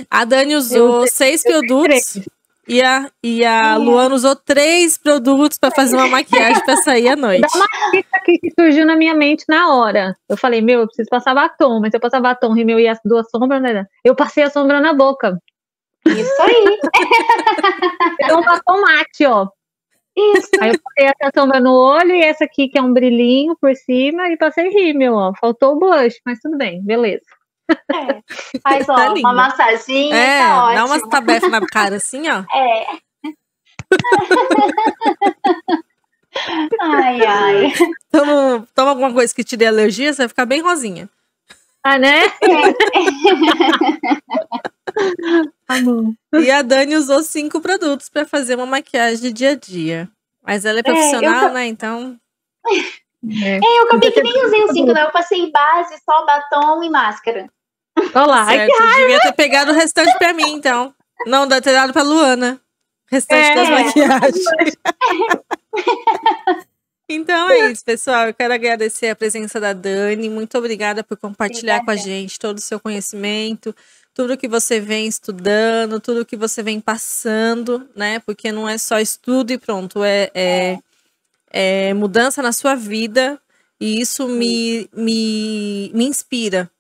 [0.09, 2.19] A Dani usou eu, seis eu produtos.
[2.67, 7.15] E a, e a Luana usou três produtos para fazer uma maquiagem para sair à
[7.15, 7.41] noite.
[7.41, 10.15] Dá uma dica aqui que surgiu na minha mente na hora.
[10.27, 12.99] Eu falei, meu, eu preciso passar batom, mas se eu passar batom, rímel e as
[13.05, 13.85] duas sombras, né?
[14.03, 15.37] Eu passei a sombra na boca.
[16.07, 16.79] Isso aí.
[18.19, 19.47] então, batom mate, ó.
[20.17, 20.49] Isso.
[20.61, 23.75] Aí eu passei essa sombra no olho e essa aqui que é um brilhinho por
[23.75, 25.33] cima e passei rímel, ó.
[25.39, 27.25] Faltou o blush, mas tudo bem, beleza.
[27.69, 28.21] É.
[28.61, 32.43] Faz, ó, tá uma massaginha, é, tá dá umas tabefas na cara assim, ó.
[36.37, 36.81] É.
[36.81, 37.73] ai, ai.
[38.11, 41.09] Toma, toma alguma coisa que te dê alergia, você vai ficar bem rosinha.
[41.81, 42.23] Ah, né?
[45.67, 45.75] tá
[46.41, 50.09] e a Dani usou cinco produtos para fazer uma maquiagem de dia a dia.
[50.43, 51.67] Mas ela é profissional, é, né?
[51.67, 52.17] Então.
[52.67, 55.03] É, é eu acabei que nem usei os cinco, né?
[55.03, 57.47] Eu passei base, só batom e máscara.
[58.13, 60.93] Olá, certo, ai, devia ter pegado o restante pra mim, então.
[61.25, 62.59] Não, deve ter dado pra Luana.
[63.09, 63.55] Restante é.
[63.55, 64.45] das maquiagens.
[67.07, 68.27] então é isso, pessoal.
[68.27, 70.29] Eu quero agradecer a presença da Dani.
[70.29, 71.85] Muito obrigada por compartilhar obrigada.
[71.85, 73.75] com a gente todo o seu conhecimento,
[74.13, 78.19] tudo que você vem estudando, tudo que você vem passando, né?
[78.19, 80.79] Porque não é só estudo e pronto, é, é,
[81.51, 83.39] é mudança na sua vida.
[83.79, 86.71] E isso me, me, me inspira,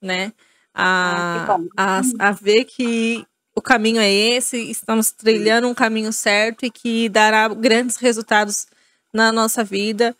[0.00, 0.32] né?
[0.80, 6.70] A, a, a ver que o caminho é esse, estamos trilhando um caminho certo e
[6.70, 8.68] que dará grandes resultados
[9.12, 10.14] na nossa vida,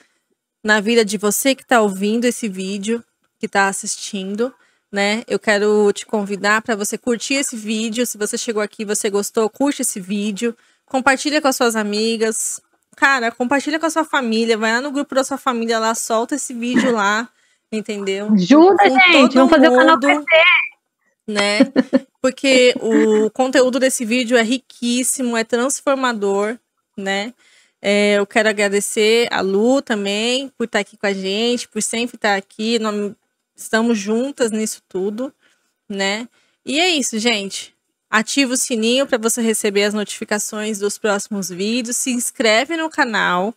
[0.64, 3.04] na vida de você que está ouvindo esse vídeo,
[3.38, 4.52] que está assistindo,
[4.90, 5.22] né?
[5.28, 8.04] Eu quero te convidar para você curtir esse vídeo.
[8.04, 12.61] Se você chegou aqui, você gostou, curte esse vídeo, compartilha com as suas amigas.
[12.96, 16.34] Cara, compartilha com a sua família, vai lá no grupo da sua família lá, solta
[16.34, 17.28] esse vídeo lá
[17.73, 18.33] entendeu?
[18.33, 20.25] Ajuda, gente, vamos fazer o canal crescer.
[21.27, 21.59] Né?
[22.21, 26.59] Porque o conteúdo desse vídeo é riquíssimo, é transformador,
[26.97, 27.33] né?
[27.81, 32.16] É, eu quero agradecer a Lu também por estar aqui com a gente, por sempre
[32.16, 32.79] estar aqui.
[32.79, 33.12] Nós
[33.55, 35.33] estamos juntas nisso tudo,
[35.89, 36.29] né?
[36.64, 37.75] E é isso, gente.
[38.11, 41.97] Ativa o sininho para você receber as notificações dos próximos vídeos.
[41.97, 43.55] Se inscreve no canal,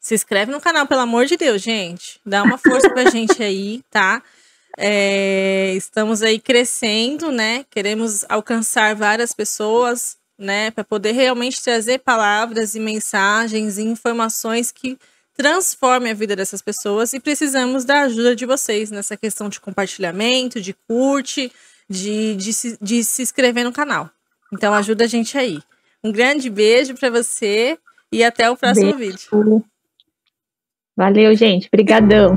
[0.00, 2.18] se inscreve no canal, pelo amor de Deus, gente.
[2.24, 4.22] Dá uma força pra gente aí, tá?
[4.78, 7.66] É, estamos aí crescendo, né?
[7.70, 10.70] Queremos alcançar várias pessoas, né?
[10.70, 14.98] Para poder realmente trazer palavras e mensagens e informações que
[15.36, 20.60] transformem a vida dessas pessoas e precisamos da ajuda de vocês nessa questão de compartilhamento,
[20.60, 21.52] de curte,
[21.88, 24.10] de, de, se, de se inscrever no canal.
[24.52, 25.60] Então ajuda a gente aí.
[26.02, 27.78] Um grande beijo para você
[28.12, 29.28] e até o próximo beijo.
[29.30, 29.64] vídeo.
[31.00, 31.66] Valeu, gente.
[31.72, 32.36] Obrigadão.